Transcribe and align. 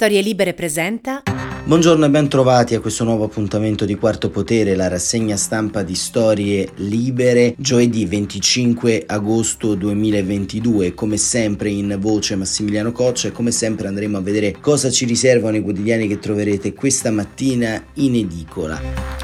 Storie 0.00 0.20
Libere 0.20 0.54
presenta. 0.54 1.24
Buongiorno 1.64 2.04
e 2.04 2.08
ben 2.08 2.28
trovati 2.28 2.76
a 2.76 2.80
questo 2.80 3.02
nuovo 3.02 3.24
appuntamento 3.24 3.84
di 3.84 3.96
Quarto 3.96 4.30
Potere, 4.30 4.76
la 4.76 4.86
rassegna 4.86 5.34
stampa 5.34 5.82
di 5.82 5.96
Storie 5.96 6.70
Libere, 6.76 7.56
giovedì 7.58 8.06
25 8.06 9.02
agosto 9.08 9.74
2022. 9.74 10.94
Come 10.94 11.16
sempre 11.16 11.70
in 11.70 11.96
voce 11.98 12.36
Massimiliano 12.36 12.92
Coccia 12.92 13.26
e 13.26 13.32
come 13.32 13.50
sempre 13.50 13.88
andremo 13.88 14.18
a 14.18 14.20
vedere 14.20 14.60
cosa 14.60 14.88
ci 14.88 15.04
riservano 15.04 15.56
i 15.56 15.62
quotidiani 15.62 16.06
che 16.06 16.20
troverete 16.20 16.74
questa 16.74 17.10
mattina 17.10 17.84
in 17.94 18.14
edicola. 18.14 19.16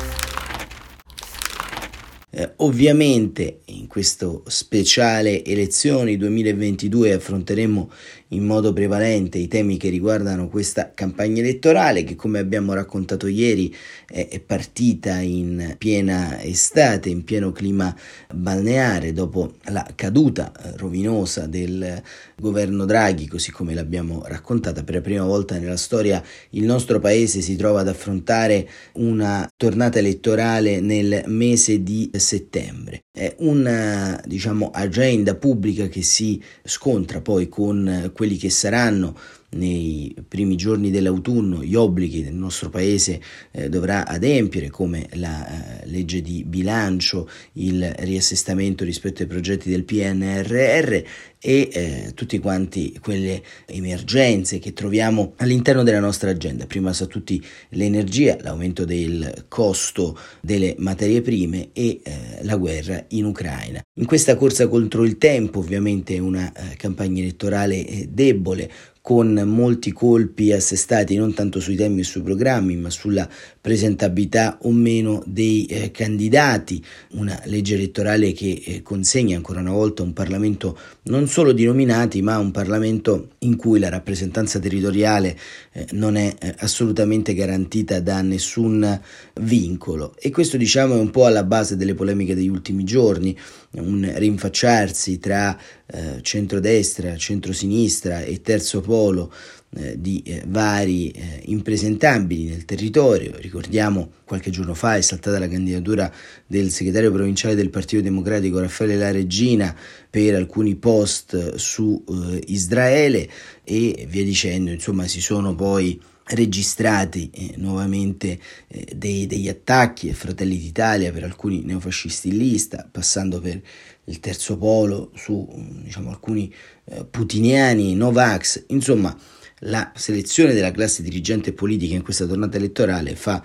Eh, 2.36 2.50
ovviamente 2.56 3.60
in 3.66 3.86
questo 3.86 4.42
speciale 4.46 5.44
elezioni 5.44 6.16
2022 6.16 7.12
affronteremo 7.12 7.92
in 8.28 8.44
modo 8.44 8.72
prevalente 8.72 9.38
i 9.38 9.48
temi 9.48 9.76
che 9.76 9.88
riguardano 9.88 10.48
questa 10.48 10.92
campagna 10.94 11.40
elettorale 11.40 12.04
che 12.04 12.16
come 12.16 12.38
abbiamo 12.38 12.72
raccontato 12.72 13.26
ieri 13.26 13.74
è, 14.06 14.40
partita 14.44 15.18
in 15.18 15.74
piena 15.78 16.42
estate, 16.42 17.08
in 17.08 17.24
pieno 17.24 17.52
clima 17.52 17.94
balneare 18.32 19.12
dopo 19.12 19.54
la 19.64 19.86
caduta 19.94 20.52
eh, 20.52 20.76
rovinosa 20.76 21.46
del 21.46 22.02
governo 22.36 22.84
Draghi, 22.84 23.28
così 23.28 23.50
come 23.50 23.74
l'abbiamo 23.74 24.22
raccontata 24.26 24.82
per 24.82 24.94
la 24.94 25.00
prima 25.00 25.24
volta 25.24 25.58
nella 25.58 25.76
storia 25.76 26.22
il 26.50 26.64
nostro 26.64 26.98
paese 26.98 27.40
si 27.40 27.56
trova 27.56 27.80
ad 27.80 27.88
affrontare 27.88 28.68
una 28.94 29.48
tornata 29.56 29.98
elettorale 29.98 30.80
nel 30.80 31.24
mese 31.26 31.82
di 31.82 32.10
settembre. 32.14 33.04
È 33.12 33.34
una 33.38 34.20
diciamo 34.24 34.70
agenda 34.72 35.34
pubblica 35.36 35.86
che 35.86 36.02
si 36.02 36.42
scontra 36.64 37.20
poi 37.20 37.48
con 37.48 38.10
quelli 38.14 38.38
che 38.38 38.48
saranno 38.48 39.14
nei 39.54 40.14
primi 40.26 40.56
giorni 40.56 40.90
dell'autunno 40.90 41.62
gli 41.62 41.74
obblighi 41.74 42.22
del 42.22 42.34
nostro 42.34 42.70
paese 42.70 43.20
eh, 43.50 43.68
dovrà 43.68 44.06
adempiere 44.06 44.70
come 44.70 45.08
la 45.14 45.82
eh, 45.82 45.86
legge 45.86 46.20
di 46.20 46.44
bilancio, 46.44 47.28
il 47.54 47.92
riassestamento 47.98 48.84
rispetto 48.84 49.22
ai 49.22 49.28
progetti 49.28 49.70
del 49.70 49.84
PNRR 49.84 51.02
e 51.46 51.68
eh, 51.70 52.12
tutte 52.14 52.38
quanti 52.38 52.98
quelle 53.02 53.42
emergenze 53.66 54.58
che 54.58 54.72
troviamo 54.72 55.34
all'interno 55.36 55.82
della 55.82 56.00
nostra 56.00 56.30
agenda, 56.30 56.64
prima 56.64 56.94
su 56.94 57.06
tutti 57.06 57.44
l'energia, 57.70 58.38
l'aumento 58.40 58.86
del 58.86 59.44
costo 59.48 60.18
delle 60.40 60.74
materie 60.78 61.20
prime 61.20 61.68
e 61.74 62.00
eh, 62.02 62.38
la 62.44 62.56
guerra 62.56 63.04
in 63.08 63.26
Ucraina. 63.26 63.82
In 63.96 64.06
questa 64.06 64.36
corsa 64.36 64.68
contro 64.68 65.04
il 65.04 65.18
tempo, 65.18 65.58
ovviamente 65.58 66.18
una 66.18 66.50
eh, 66.50 66.76
campagna 66.76 67.20
elettorale 67.20 67.86
eh, 67.86 68.08
debole, 68.10 68.70
con 69.04 69.34
molti 69.44 69.92
colpi 69.92 70.50
assestati 70.50 71.14
non 71.16 71.34
tanto 71.34 71.60
sui 71.60 71.76
temi 71.76 72.00
e 72.00 72.04
sui 72.04 72.22
programmi, 72.22 72.74
ma 72.74 72.88
sulla 72.88 73.28
presentabilità 73.60 74.56
o 74.62 74.70
meno 74.70 75.22
dei 75.26 75.66
eh, 75.66 75.90
candidati, 75.90 76.82
una 77.10 77.38
legge 77.44 77.74
elettorale 77.74 78.32
che 78.32 78.62
eh, 78.64 78.80
consegna 78.80 79.36
ancora 79.36 79.60
una 79.60 79.72
volta 79.72 80.02
un 80.02 80.14
Parlamento 80.14 80.78
non 81.02 81.28
solo 81.28 81.52
di 81.52 81.66
nominati, 81.66 82.22
ma 82.22 82.38
un 82.38 82.50
Parlamento 82.50 83.32
in 83.40 83.56
cui 83.56 83.78
la 83.78 83.90
rappresentanza 83.90 84.58
territoriale 84.58 85.36
eh, 85.72 85.86
non 85.90 86.16
è 86.16 86.34
eh, 86.40 86.54
assolutamente 86.60 87.34
garantita 87.34 88.00
da 88.00 88.22
nessun 88.22 88.98
vincolo. 89.42 90.14
E 90.18 90.30
questo 90.30 90.56
diciamo 90.56 90.94
è 90.94 90.98
un 90.98 91.10
po' 91.10 91.26
alla 91.26 91.44
base 91.44 91.76
delle 91.76 91.92
polemiche 91.92 92.34
degli 92.34 92.48
ultimi 92.48 92.84
giorni, 92.84 93.36
un 93.76 94.12
rinfacciarsi 94.14 95.18
tra 95.18 95.58
eh, 95.86 96.20
centrodestra, 96.22 97.16
centrosinistra 97.16 98.22
e 98.22 98.40
terzo 98.40 98.80
polo 98.80 99.32
eh, 99.76 100.00
di 100.00 100.22
eh, 100.24 100.44
vari 100.46 101.10
eh, 101.10 101.42
impresentabili 101.46 102.44
nel 102.44 102.64
territorio. 102.64 103.32
Ricordiamo 103.36 104.10
qualche 104.24 104.50
giorno 104.50 104.74
fa 104.74 104.96
è 104.96 105.00
saltata 105.00 105.38
la 105.38 105.48
candidatura 105.48 106.12
del 106.46 106.70
segretario 106.70 107.10
provinciale 107.10 107.56
del 107.56 107.70
Partito 107.70 108.00
Democratico 108.00 108.60
Raffaele 108.60 108.96
La 108.96 109.10
Regina 109.10 109.74
per 110.08 110.34
alcuni 110.34 110.76
post 110.76 111.56
su 111.56 112.02
eh, 112.08 112.42
Israele 112.46 113.28
e 113.64 114.06
via 114.08 114.22
dicendo, 114.22 114.70
insomma 114.70 115.08
si 115.08 115.20
sono 115.20 115.54
poi 115.54 116.00
registrati 116.26 117.30
eh, 117.32 117.54
nuovamente 117.56 118.38
eh, 118.68 118.92
dei, 118.94 119.26
degli 119.26 119.48
attacchi 119.48 120.08
a 120.08 120.14
Fratelli 120.14 120.58
d'Italia 120.58 121.12
per 121.12 121.24
alcuni 121.24 121.62
neofascisti 121.64 122.28
in 122.28 122.38
lista, 122.38 122.88
passando 122.90 123.40
per 123.40 123.60
il 124.04 124.20
terzo 124.20 124.56
polo 124.56 125.10
su 125.14 125.46
diciamo, 125.82 126.10
alcuni 126.10 126.52
eh, 126.84 127.04
putiniani, 127.04 127.94
Novax, 127.94 128.64
insomma 128.68 129.16
la 129.60 129.92
selezione 129.94 130.52
della 130.52 130.70
classe 130.70 131.02
dirigente 131.02 131.52
politica 131.52 131.94
in 131.94 132.02
questa 132.02 132.26
tornata 132.26 132.56
elettorale 132.56 133.14
fa 133.16 133.42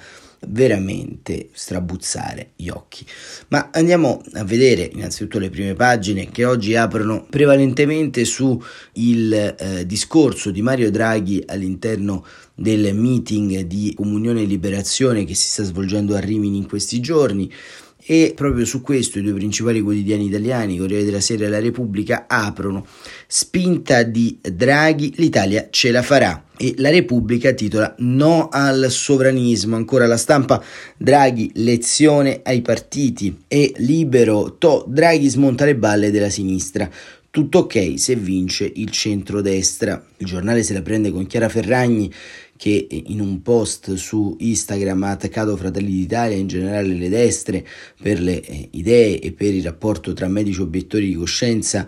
veramente 0.48 1.50
strabuzzare 1.52 2.52
gli 2.56 2.70
occhi. 2.70 3.06
Ma 3.50 3.70
andiamo 3.72 4.22
a 4.34 4.44
vedere 4.44 4.90
innanzitutto 4.94 5.40
le 5.40 5.50
prime 5.50 5.74
pagine 5.74 6.30
che 6.30 6.46
oggi 6.46 6.76
aprono 6.76 7.26
prevalentemente 7.30 8.26
su 8.26 8.62
il 8.94 9.34
eh, 9.34 9.86
discorso 9.86 10.52
di 10.52 10.62
Mario 10.62 10.92
Draghi 10.92 11.44
all'interno 11.46 12.26
del 12.56 12.94
meeting 12.94 13.62
di 13.62 13.94
Comunione 13.96 14.42
e 14.42 14.46
Liberazione 14.46 15.26
che 15.26 15.36
si 15.36 15.48
sta 15.48 15.64
svolgendo 15.64 16.16
a 16.16 16.20
Rimini 16.20 16.58
in 16.58 16.68
questi 16.68 17.00
giorni 17.00 17.52
e 18.12 18.34
proprio 18.36 18.66
su 18.66 18.82
questo 18.82 19.20
i 19.20 19.22
due 19.22 19.34
principali 19.34 19.82
quotidiani 19.82 20.26
italiani, 20.26 20.80
Corriere 20.80 21.06
della 21.06 21.20
Sera 21.20 21.46
e 21.46 21.48
La 21.48 21.60
Repubblica, 21.60 22.26
aprono 22.28 22.84
spinta 23.28 24.02
di 24.02 24.40
Draghi, 24.42 25.14
l'Italia 25.18 25.68
ce 25.70 25.92
la 25.92 26.02
farà. 26.02 26.46
E 26.58 26.74
la 26.78 26.90
Repubblica 26.90 27.54
titola 27.54 27.94
No 28.00 28.50
al 28.50 28.88
sovranismo. 28.90 29.76
Ancora 29.76 30.08
la 30.08 30.18
stampa 30.18 30.60
Draghi, 30.98 31.52
lezione 31.54 32.40
ai 32.44 32.62
partiti. 32.62 33.44
E 33.48 33.74
libero, 33.78 34.56
To, 34.58 34.86
Draghi 34.88 35.30
smonta 35.30 35.66
le 35.66 35.76
balle 35.76 36.10
della 36.10 36.32
sinistra. 36.32 36.90
Tutto 37.30 37.60
ok 37.60 37.94
se 37.98 38.16
vince 38.16 38.72
il 38.74 38.90
centrodestra. 38.90 40.04
Il 40.18 40.26
giornale 40.26 40.64
se 40.64 40.74
la 40.74 40.82
prende 40.82 41.12
con 41.12 41.28
Chiara 41.28 41.48
Ferragni 41.48 42.12
che 42.60 42.88
in 42.90 43.22
un 43.22 43.42
post 43.42 43.94
su 43.94 44.36
Instagram 44.38 45.04
ha 45.04 45.12
attaccato 45.12 45.56
Fratelli 45.56 45.92
d'Italia 45.92 46.36
in 46.36 46.48
generale 46.48 46.94
le 46.94 47.08
destre 47.08 47.66
per 48.02 48.20
le 48.20 48.42
eh, 48.42 48.68
idee 48.72 49.22
e 49.22 49.32
per 49.32 49.54
il 49.54 49.64
rapporto 49.64 50.12
tra 50.12 50.28
medici 50.28 50.60
obiettori 50.60 51.08
di 51.08 51.14
coscienza 51.14 51.88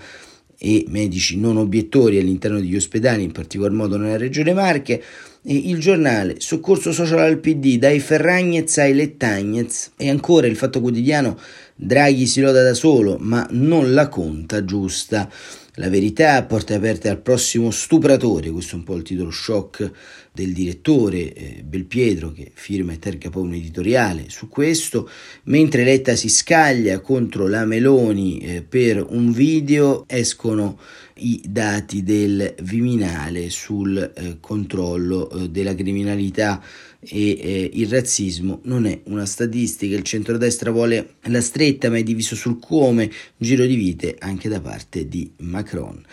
e 0.58 0.86
medici 0.88 1.38
non 1.38 1.58
obiettori 1.58 2.20
all'interno 2.20 2.62
degli 2.62 2.78
ospedali, 2.78 3.24
in 3.24 3.34
particolar 3.34 3.74
modo 3.74 3.98
nella 3.98 4.16
regione 4.16 4.54
Marche. 4.54 5.04
E 5.44 5.56
il 5.56 5.80
giornale 5.80 6.36
Soccorso 6.38 6.94
Social 6.94 7.20
al 7.20 7.40
PD, 7.40 7.78
dai 7.78 8.00
Ferragnez 8.00 8.78
ai 8.78 8.94
Lettagnez 8.94 9.92
e 9.98 10.10
ancora 10.10 10.48
il 10.48 10.56
Fatto 10.56 10.80
Quotidiano 10.80 11.38
Draghi 11.76 12.28
si 12.28 12.40
loda 12.40 12.64
da 12.64 12.76
solo, 12.76 13.18
ma 13.20 13.46
non 13.50 13.94
la 13.94 14.08
conta 14.08 14.64
giusta. 14.64 15.28
La 15.76 15.88
verità 15.88 16.36
a 16.36 16.44
porte 16.44 16.74
aperte 16.74 17.08
al 17.08 17.22
prossimo 17.22 17.72
stupratore, 17.72 18.52
questo 18.52 18.76
è 18.76 18.78
un 18.80 18.84
po' 18.84 18.98
il 18.98 19.04
titolo 19.04 19.32
shock 19.32 19.90
del 20.34 20.52
direttore 20.52 21.32
eh, 21.32 21.64
Belpietro 21.64 22.34
che 22.34 22.52
firma 22.54 22.92
e 22.92 23.00
terga 23.00 23.30
poi 23.30 23.44
un 23.44 23.54
editoriale 23.54 24.26
su 24.28 24.50
questo, 24.50 25.10
mentre 25.44 25.86
Letta 25.86 26.18
si 26.18 26.28
scaglia 26.28 27.00
contro 27.00 27.48
la 27.48 27.64
Meloni 27.64 28.40
eh, 28.40 28.64
per 28.64 29.06
un 29.12 29.32
video 29.32 30.04
escono 30.10 30.78
i 31.22 31.42
dati 31.48 32.04
del 32.04 32.56
Viminale 32.62 33.50
sul 33.50 33.98
eh, 33.98 34.38
controllo 34.40 35.30
eh, 35.30 35.50
della 35.50 35.76
criminalità 35.76 36.62
e 37.00 37.32
eh, 37.32 37.70
il 37.74 37.88
razzismo. 37.88 38.62
Non 38.64 38.86
è 38.86 39.02
una 39.06 39.26
statistica, 39.26 39.96
il 39.96 40.04
centrodestra 40.04 40.72
vuole 40.72 41.16
la 41.24 41.42
stretta 41.42 41.90
ma 41.90 41.98
è 41.98 42.04
diviso 42.04 42.36
sul 42.36 42.60
come, 42.60 43.10
giro 43.38 43.66
di 43.66 43.76
vite 43.76 44.16
anche 44.20 44.50
da 44.50 44.60
parte 44.62 45.08
di 45.08 45.32
Macron. 45.38 46.04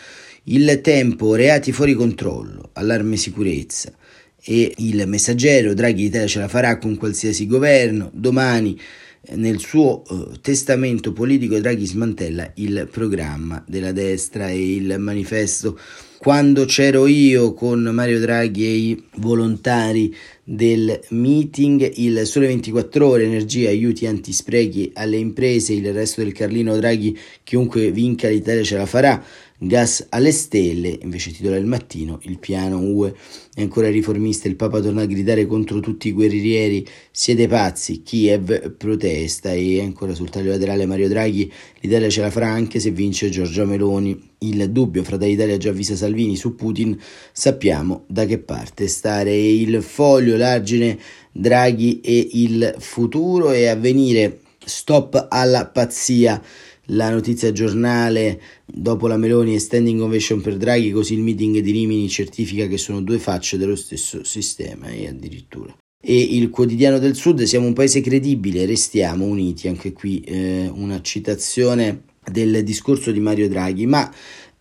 Il 0.45 0.81
tempo, 0.83 1.35
reati 1.35 1.73
fuori 1.73 1.95
controllo, 1.95 2.71
allarme 2.75 3.17
sicurezza. 3.17 3.93
E 4.41 4.73
il 4.79 5.07
messaggero 5.07 5.75
Draghi 5.75 6.05
Italia 6.05 6.27
ce 6.27 6.39
la 6.39 6.49
farà 6.49 6.79
con 6.79 6.97
qualsiasi 6.97 7.47
governo, 7.47 8.11
domani 8.15 8.79
nel 9.35 9.61
suo 9.61 10.03
uh, 10.09 10.39
testamento 10.41 11.13
politico 11.13 11.59
Draghi 11.59 11.87
smantella 11.87 12.53
il 12.57 12.89
programma 12.91 13.63
della 13.67 13.93
destra 13.93 14.49
e 14.49 14.77
il 14.77 14.97
manifesto 14.99 15.79
quando 16.19 16.65
c'ero 16.65 17.07
io 17.07 17.55
con 17.55 17.81
Mario 17.81 18.19
Draghi 18.19 18.65
e 18.65 18.75
i 18.75 19.05
volontari 19.19 20.13
del 20.43 21.01
meeting, 21.11 21.93
il 21.95 22.27
Sole 22.27 22.49
24 22.49 23.07
Ore, 23.07 23.25
energia, 23.25 23.69
aiuti 23.69 24.05
antisprechi 24.05 24.91
alle 24.95 25.17
imprese, 25.17 25.75
il 25.75 25.93
resto 25.93 26.21
del 26.21 26.33
Carlino 26.33 26.77
Draghi, 26.77 27.17
chiunque 27.45 27.93
vinca 27.93 28.29
l'Italia 28.29 28.65
ce 28.65 28.77
la 28.77 28.87
farà. 28.87 29.25
Gas 29.59 30.07
alle 30.11 30.31
stelle, 30.31 30.99
invece 31.03 31.33
titola 31.33 31.57
il 31.57 31.67
mattino, 31.67 32.21
il 32.23 32.39
piano 32.39 32.79
UE 32.79 33.13
è 33.53 33.61
ancora 33.61 33.91
riformista, 33.91 34.47
il 34.47 34.55
Papa 34.55 34.81
torna 34.81 35.03
a 35.03 35.07
gridare 35.07 35.47
contro 35.47 35.81
tutti 35.81 36.09
i 36.09 36.13
guerrieri, 36.13 36.87
siete 37.11 37.49
pazzi, 37.49 38.03
Kiev 38.03 38.71
protesta 38.77 39.53
e 39.53 39.81
ancora 39.81 40.15
sul 40.15 40.31
taglio 40.31 40.51
laterale 40.51 40.87
Mario 40.87 41.09
Draghi, 41.09 41.53
l'Italia 41.81 42.09
ce 42.09 42.21
la 42.21 42.31
farà 42.31 42.49
anche 42.49 42.79
se 42.79 42.93
vince 42.93 43.31
Giorgia 43.31 43.65
Meloni, 43.65 44.17
il 44.39 44.71
dubbio 44.71 45.03
fra 45.03 45.17
Italia 45.27 45.57
già 45.57 45.71
avvisa 45.71 45.97
Salvini 45.97 46.37
su 46.37 46.55
Putin, 46.55 46.97
sappiamo 47.33 48.05
da 48.07 48.27
che 48.27 48.39
parte 48.39 48.87
stare, 48.87 49.37
il 49.37 49.83
foglio, 49.83 50.37
l'argine, 50.37 50.97
Draghi 51.33 52.01
e 52.01 52.29
il 52.33 52.77
futuro 52.79 53.51
e 53.51 53.67
avvenire, 53.67 54.41
stop 54.65 55.27
alla 55.31 55.67
pazzia 55.67 56.41
la 56.91 57.11
notizia 57.11 57.53
giornale 57.53 58.41
dopo 58.65 59.07
la 59.07 59.17
Meloni 59.17 59.55
e 59.55 59.59
standing 59.59 60.01
ovation 60.01 60.41
per 60.41 60.57
Draghi, 60.57 60.91
così 60.91 61.15
il 61.15 61.21
meeting 61.21 61.59
di 61.59 61.71
Rimini 61.71 62.09
certifica 62.09 62.67
che 62.67 62.79
sono 62.79 63.01
due 63.01 63.19
facce 63.19 63.59
dello 63.59 63.77
stesso 63.77 64.25
sistema 64.25 64.89
e 64.89 65.09
addirittura. 65.09 65.77
E 66.01 66.17
il 66.17 66.49
quotidiano 66.51 66.99
del 66.99 67.17
Sud, 67.17 67.43
siamo 67.43 67.67
un 67.67 67.73
paese 67.73 68.01
credibile, 68.01 68.67
restiamo 68.67 69.25
uniti, 69.25 69.67
anche 69.67 69.93
qui 69.93 70.21
eh, 70.21 70.71
una 70.73 71.01
citazione 71.03 72.05
del 72.31 72.63
discorso 72.63 73.11
di 73.11 73.21
Mario 73.21 73.49
Draghi, 73.49 73.87
ma 73.87 74.11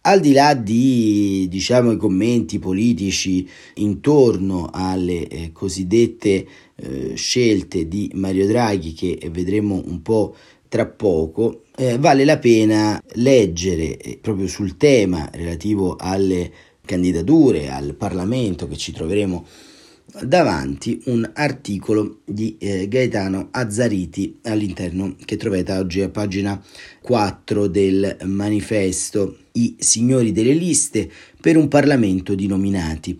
al 0.02 0.20
di 0.22 0.32
là 0.32 0.54
di 0.54 1.48
diciamo, 1.50 1.92
i 1.92 1.98
commenti 1.98 2.60
politici 2.60 3.48
intorno 3.76 4.70
alle 4.72 5.28
eh, 5.28 5.52
cosiddette 5.52 6.48
eh, 6.76 7.16
scelte 7.16 7.88
di 7.88 8.10
Mario 8.14 8.48
Draghi 8.48 8.94
che 8.94 9.20
vedremo 9.30 9.84
un 9.86 10.02
po' 10.02 10.36
tra 10.68 10.86
poco, 10.86 11.64
eh, 11.76 11.98
vale 11.98 12.26
la 12.26 12.38
pena 12.38 13.02
leggere 13.14 13.98
eh, 13.98 14.18
proprio 14.22 14.48
sul 14.48 14.78
tema 14.78 15.30
relativo 15.34 15.96
alle 15.96 16.52
candidature 16.86 17.70
al 17.70 17.96
Parlamento 17.96 18.68
che 18.68 18.78
ci 18.78 18.92
troveremo 18.92 19.46
davanti 20.24 21.02
un 21.06 21.30
articolo 21.34 22.20
di 22.26 22.56
eh, 22.60 22.88
Gaetano 22.88 23.50
Azzariti 23.52 24.40
all'interno 24.44 25.16
che 25.24 25.36
trovate 25.36 25.74
oggi 25.74 26.02
a 26.02 26.10
pagina 26.10 26.62
4 27.02 27.68
del 27.68 28.18
manifesto 28.24 29.38
I 29.54 29.76
signori 29.78 30.32
delle 30.32 30.54
liste 30.54 31.10
per 31.40 31.58
un 31.58 31.68
Parlamento 31.68 32.36
di 32.36 32.48
nominati. 32.48 33.20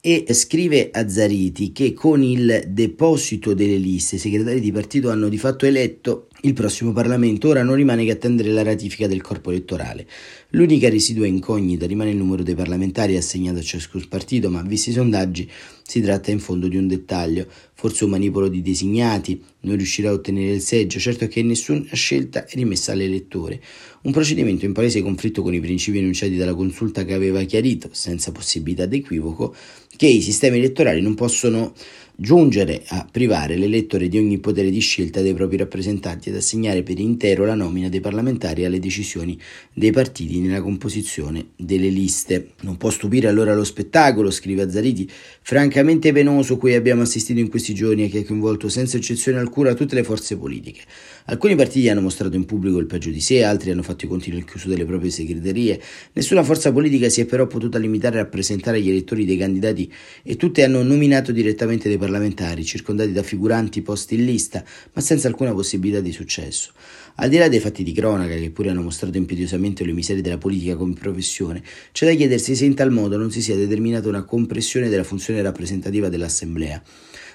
E 0.00 0.26
scrive 0.34 0.90
Azzariti 0.92 1.72
che 1.72 1.94
con 1.94 2.22
il 2.22 2.64
deposito 2.68 3.54
delle 3.54 3.76
liste 3.76 4.16
i 4.16 4.18
segretari 4.18 4.60
di 4.60 4.72
partito 4.72 5.10
hanno 5.10 5.28
di 5.28 5.38
fatto 5.38 5.64
eletto 5.64 6.28
il 6.44 6.52
prossimo 6.52 6.92
Parlamento, 6.92 7.48
ora 7.48 7.62
non 7.62 7.74
rimane 7.74 8.04
che 8.04 8.10
attendere 8.10 8.50
la 8.50 8.62
ratifica 8.62 9.06
del 9.06 9.22
corpo 9.22 9.50
elettorale. 9.50 10.06
L'unica 10.50 10.90
residua 10.90 11.26
incognita 11.26 11.86
rimane 11.86 12.10
il 12.10 12.16
numero 12.16 12.42
dei 12.42 12.54
parlamentari 12.54 13.16
assegnato 13.16 13.58
a 13.58 13.62
ciascun 13.62 14.06
partito, 14.08 14.50
ma 14.50 14.60
visti 14.60 14.90
i 14.90 14.92
sondaggi 14.92 15.50
si 15.82 16.02
tratta 16.02 16.30
in 16.30 16.40
fondo 16.40 16.68
di 16.68 16.76
un 16.76 16.86
dettaglio. 16.86 17.46
Forse 17.72 18.04
un 18.04 18.10
manipolo 18.10 18.48
di 18.48 18.60
designati 18.60 19.42
non 19.60 19.76
riuscirà 19.76 20.10
a 20.10 20.12
ottenere 20.12 20.52
il 20.52 20.60
seggio, 20.60 20.98
certo 20.98 21.26
che 21.28 21.42
nessuna 21.42 21.82
scelta 21.92 22.44
è 22.44 22.54
rimessa 22.54 22.92
all'elettore. 22.92 23.60
Un 24.02 24.12
procedimento 24.12 24.66
in 24.66 24.72
palese 24.74 25.00
conflitto 25.00 25.40
con 25.40 25.54
i 25.54 25.60
principi 25.60 25.96
enunciati 25.96 26.36
dalla 26.36 26.54
consulta 26.54 27.06
che 27.06 27.14
aveva 27.14 27.42
chiarito, 27.44 27.88
senza 27.92 28.32
possibilità 28.32 28.84
di 28.84 28.98
equivoco, 28.98 29.54
che 29.96 30.06
i 30.06 30.20
sistemi 30.20 30.58
elettorali 30.58 31.00
non 31.00 31.14
possono 31.14 31.72
giungere 32.16 32.82
a 32.88 33.06
privare 33.10 33.56
l'elettore 33.56 34.08
di 34.08 34.18
ogni 34.18 34.38
potere 34.38 34.70
di 34.70 34.78
scelta 34.78 35.20
dei 35.20 35.34
propri 35.34 35.56
rappresentanti 35.56 36.28
ed 36.28 36.36
assegnare 36.36 36.82
per 36.82 36.98
intero 36.98 37.44
la 37.44 37.54
nomina 37.54 37.88
dei 37.88 38.00
parlamentari 38.00 38.64
alle 38.64 38.78
decisioni 38.78 39.38
dei 39.72 39.90
partiti 39.90 40.38
nella 40.40 40.62
composizione 40.62 41.48
delle 41.56 41.88
liste. 41.88 42.50
Non 42.60 42.76
può 42.76 42.90
stupire 42.90 43.28
allora 43.28 43.54
lo 43.54 43.64
spettacolo, 43.64 44.30
scrive 44.30 44.62
Azzariti, 44.62 45.10
francamente 45.42 46.12
penoso 46.12 46.56
cui 46.56 46.74
abbiamo 46.74 47.02
assistito 47.02 47.40
in 47.40 47.48
questi 47.48 47.74
giorni 47.74 48.04
e 48.04 48.08
che 48.08 48.18
ha 48.20 48.24
coinvolto 48.24 48.68
senza 48.68 48.96
eccezione 48.96 49.38
alcuna 49.38 49.74
tutte 49.74 49.94
le 49.94 50.04
forze 50.04 50.36
politiche. 50.36 50.82
Alcuni 51.26 51.54
partiti 51.54 51.88
hanno 51.88 52.02
mostrato 52.02 52.36
in 52.36 52.44
pubblico 52.44 52.76
il 52.76 52.84
peggio 52.84 53.08
di 53.08 53.20
sé, 53.22 53.44
altri 53.44 53.70
hanno 53.70 53.82
fatto 53.82 54.04
i 54.04 54.08
conti 54.08 54.30
nel 54.30 54.44
chiuso 54.44 54.68
delle 54.68 54.84
proprie 54.84 55.10
segreterie. 55.10 55.80
Nessuna 56.12 56.42
forza 56.42 56.70
politica 56.70 57.08
si 57.08 57.22
è 57.22 57.24
però 57.24 57.46
potuta 57.46 57.78
limitare 57.78 58.18
a 58.18 58.24
rappresentare 58.24 58.78
gli 58.82 58.90
elettori 58.90 59.24
dei 59.24 59.38
candidati 59.38 59.90
e 60.22 60.36
tutte 60.36 60.62
hanno 60.62 60.82
nominato 60.82 61.32
direttamente 61.32 61.88
dei 61.88 61.96
parlamentari, 61.96 62.62
circondati 62.62 63.12
da 63.12 63.22
figuranti 63.22 63.80
posti 63.80 64.16
in 64.16 64.26
lista, 64.26 64.62
ma 64.92 65.00
senza 65.00 65.26
alcuna 65.26 65.54
possibilità 65.54 66.00
di 66.00 66.12
successo. 66.12 66.72
Al 67.14 67.30
di 67.30 67.38
là 67.38 67.48
dei 67.48 67.60
fatti 67.60 67.82
di 67.82 67.92
cronaca, 67.92 68.34
che 68.34 68.50
pure 68.50 68.68
hanno 68.68 68.82
mostrato 68.82 69.16
impietosamente 69.16 69.82
le 69.86 69.92
miserie 69.92 70.20
della 70.20 70.36
politica 70.36 70.76
come 70.76 70.92
professione, 70.92 71.62
c'è 71.92 72.04
da 72.04 72.12
chiedersi 72.12 72.54
se 72.54 72.66
in 72.66 72.74
tal 72.74 72.90
modo 72.90 73.16
non 73.16 73.30
si 73.30 73.40
sia 73.40 73.56
determinata 73.56 74.10
una 74.10 74.24
compressione 74.24 74.90
della 74.90 75.04
funzione 75.04 75.40
rappresentativa 75.40 76.10
dell'Assemblea 76.10 76.82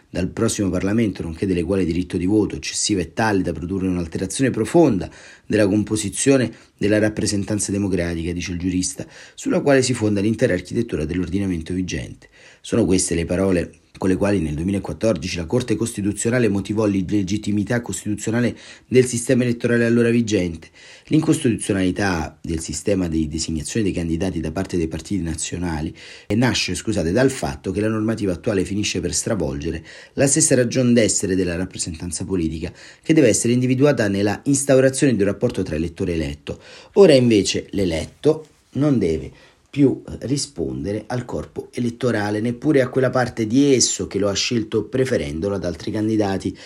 dal 0.10 0.28
prossimo 0.30 0.70
Parlamento, 0.70 1.22
nonché 1.22 1.46
delle 1.46 1.64
quali 1.64 1.86
diritto 1.86 2.18
di 2.18 2.26
voto 2.26 2.56
eccessivo 2.56 3.00
e 3.00 3.14
tale 3.14 3.42
da 3.42 3.54
produrre 3.54 3.88
un'alterazione 3.88 4.50
profonda 4.50 5.10
della 5.46 5.68
composizione 5.68 6.52
della 6.78 7.00
rappresentanza 7.00 7.72
democratica, 7.72 8.32
dice 8.32 8.52
il 8.52 8.60
giurista, 8.60 9.06
sulla 9.36 9.62
quale 9.62 9.82
si 9.82 9.94
fonda 9.94 10.22
l'intera 10.22 10.54
architettura 10.54 11.06
dell'ordinamento 11.06 11.74
vigente. 11.74 12.30
Sono 12.62 12.86
queste 12.86 13.16
le 13.16 13.26
parole 13.26 13.72
con 14.00 14.10
le 14.10 14.16
quali 14.16 14.40
nel 14.40 14.56
2014 14.56 15.36
la 15.36 15.46
Corte 15.46 15.76
Costituzionale 15.76 16.48
motivò 16.48 16.86
l'illegittimità 16.86 17.82
costituzionale 17.82 18.58
del 18.88 19.06
sistema 19.06 19.44
elettorale 19.44 19.86
allora 19.86 20.10
vigente, 20.10 20.70
l'incostituzionalità 21.08 22.40
del 22.42 22.62
sistema 22.62 23.10
di 23.10 23.28
designazione 23.28 23.84
dei 23.84 23.94
candidati 23.94 24.40
da 24.40 24.54
parte 24.54 24.78
dei 24.78 24.88
partiti 24.88 25.22
nazionali 25.22 25.94
nasce, 26.30 26.76
scusate, 26.76 27.12
dal 27.12 27.30
fatto 27.30 27.72
che 27.72 27.82
la 27.82 27.90
normativa 27.90 28.32
attuale 28.32 28.64
finisce 28.64 29.02
per 29.02 29.14
stravolgere 29.14 29.84
la 30.14 30.28
stessa 30.28 30.56
ragione 30.56 30.94
d'essere 30.94 31.36
della 31.36 31.58
rappresentanza 31.58 32.24
politica, 32.24 32.72
che 33.04 33.14
deve 33.14 33.28
essere 33.28 33.52
individuata 33.52 34.08
nella 34.08 34.40
instaurazione 34.46 35.14
di 35.14 35.22
un 35.22 35.28
rapporto 35.28 35.62
tra 35.62 35.76
elettore 35.76 36.14
e 36.14 36.16
eletto. 36.16 36.62
Ora 36.94 37.14
invece 37.14 37.68
l'eletto 37.72 38.48
non 38.72 38.98
deve 38.98 39.32
più 39.70 40.02
rispondere 40.22 41.04
al 41.08 41.26
corpo 41.26 41.68
elettorale, 41.72 42.42
neppure 42.42 42.82
a 42.82 42.90
quella 42.90 43.12
parte 43.12 43.46
di 43.46 43.74
esso 43.74 44.08
che 44.08 44.18
lo 44.18 44.28
ha 44.28 44.34
scelto 44.34 44.86
preferendolo 44.86 45.56
ad 45.56 45.64
altri 45.64 45.92
candidati. 45.92 46.58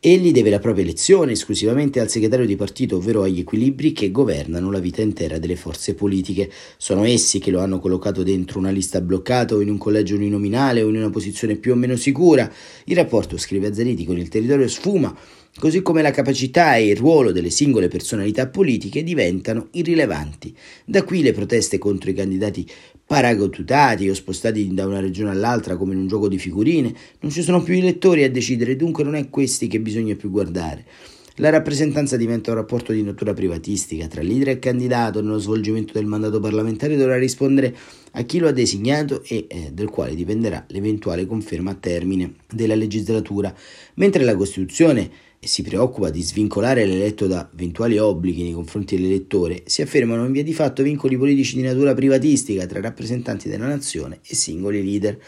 Egli 0.00 0.32
deve 0.32 0.50
la 0.50 0.58
propria 0.58 0.84
elezione 0.84 1.32
esclusivamente 1.32 2.00
al 2.00 2.08
segretario 2.08 2.46
di 2.46 2.56
partito, 2.56 2.96
ovvero 2.96 3.22
agli 3.22 3.40
equilibri 3.40 3.92
che 3.92 4.10
governano 4.10 4.70
la 4.70 4.78
vita 4.78 5.02
intera 5.02 5.38
delle 5.38 5.56
forze 5.56 5.94
politiche. 5.94 6.50
Sono 6.78 7.04
essi 7.04 7.38
che 7.40 7.50
lo 7.50 7.60
hanno 7.60 7.78
collocato 7.78 8.22
dentro 8.22 8.58
una 8.58 8.70
lista 8.70 9.00
bloccata 9.00 9.54
o 9.54 9.60
in 9.60 9.68
un 9.68 9.78
collegio 9.78 10.14
uninominale 10.14 10.82
o 10.82 10.88
in 10.88 10.96
una 10.96 11.10
posizione 11.10 11.56
più 11.56 11.72
o 11.72 11.74
meno 11.74 11.96
sicura. 11.96 12.50
Il 12.84 12.96
rapporto, 12.96 13.36
scrive 13.36 13.66
Azzariti, 13.66 14.04
con 14.04 14.16
il 14.16 14.28
territorio 14.28 14.68
sfuma 14.68 15.14
così 15.58 15.82
come 15.82 16.02
la 16.02 16.10
capacità 16.10 16.76
e 16.76 16.88
il 16.88 16.96
ruolo 16.96 17.32
delle 17.32 17.50
singole 17.50 17.88
personalità 17.88 18.46
politiche 18.48 19.02
diventano 19.02 19.68
irrilevanti. 19.72 20.54
Da 20.84 21.02
qui 21.02 21.22
le 21.22 21.32
proteste 21.32 21.78
contro 21.78 22.10
i 22.10 22.14
candidati 22.14 22.68
paragotutati 23.06 24.08
o 24.08 24.14
spostati 24.14 24.74
da 24.74 24.86
una 24.86 25.00
regione 25.00 25.30
all'altra 25.30 25.76
come 25.76 25.94
in 25.94 26.00
un 26.00 26.08
gioco 26.08 26.28
di 26.28 26.38
figurine. 26.38 26.94
Non 27.20 27.30
ci 27.30 27.42
sono 27.42 27.62
più 27.62 27.74
elettori 27.74 28.24
a 28.24 28.30
decidere, 28.30 28.76
dunque 28.76 29.04
non 29.04 29.14
è 29.14 29.30
questi 29.30 29.68
che 29.68 29.80
bisogna 29.80 30.14
più 30.14 30.30
guardare. 30.30 30.84
La 31.38 31.50
rappresentanza 31.50 32.16
diventa 32.16 32.50
un 32.50 32.56
rapporto 32.56 32.92
di 32.92 33.02
natura 33.02 33.34
privatistica 33.34 34.06
tra 34.06 34.22
leader 34.22 34.48
e 34.48 34.58
candidato 34.58 35.20
nello 35.20 35.38
svolgimento 35.38 35.92
del 35.92 36.06
mandato 36.06 36.40
parlamentare 36.40 36.96
dovrà 36.96 37.18
rispondere 37.18 37.76
a 38.12 38.22
chi 38.22 38.38
lo 38.38 38.48
ha 38.48 38.52
designato 38.52 39.22
e 39.22 39.44
eh, 39.46 39.70
del 39.70 39.90
quale 39.90 40.14
dipenderà 40.14 40.64
l'eventuale 40.68 41.26
conferma 41.26 41.72
a 41.72 41.74
termine 41.74 42.36
della 42.50 42.74
legislatura, 42.74 43.54
mentre 43.96 44.24
la 44.24 44.34
Costituzione 44.34 45.10
si 45.40 45.62
preoccupa 45.62 46.10
di 46.10 46.22
svincolare 46.22 46.84
l'eletto 46.84 47.26
da 47.26 47.48
eventuali 47.52 47.98
obblighi 47.98 48.42
nei 48.42 48.52
confronti 48.52 48.96
dell'elettore, 48.96 49.62
si 49.66 49.82
affermano 49.82 50.24
in 50.24 50.32
via 50.32 50.42
di 50.42 50.52
fatto 50.52 50.82
vincoli 50.82 51.16
politici 51.16 51.56
di 51.56 51.62
natura 51.62 51.94
privatistica 51.94 52.66
tra 52.66 52.80
rappresentanti 52.80 53.48
della 53.48 53.66
nazione 53.66 54.20
e 54.26 54.34
singoli 54.34 54.84
leader. 54.84 55.18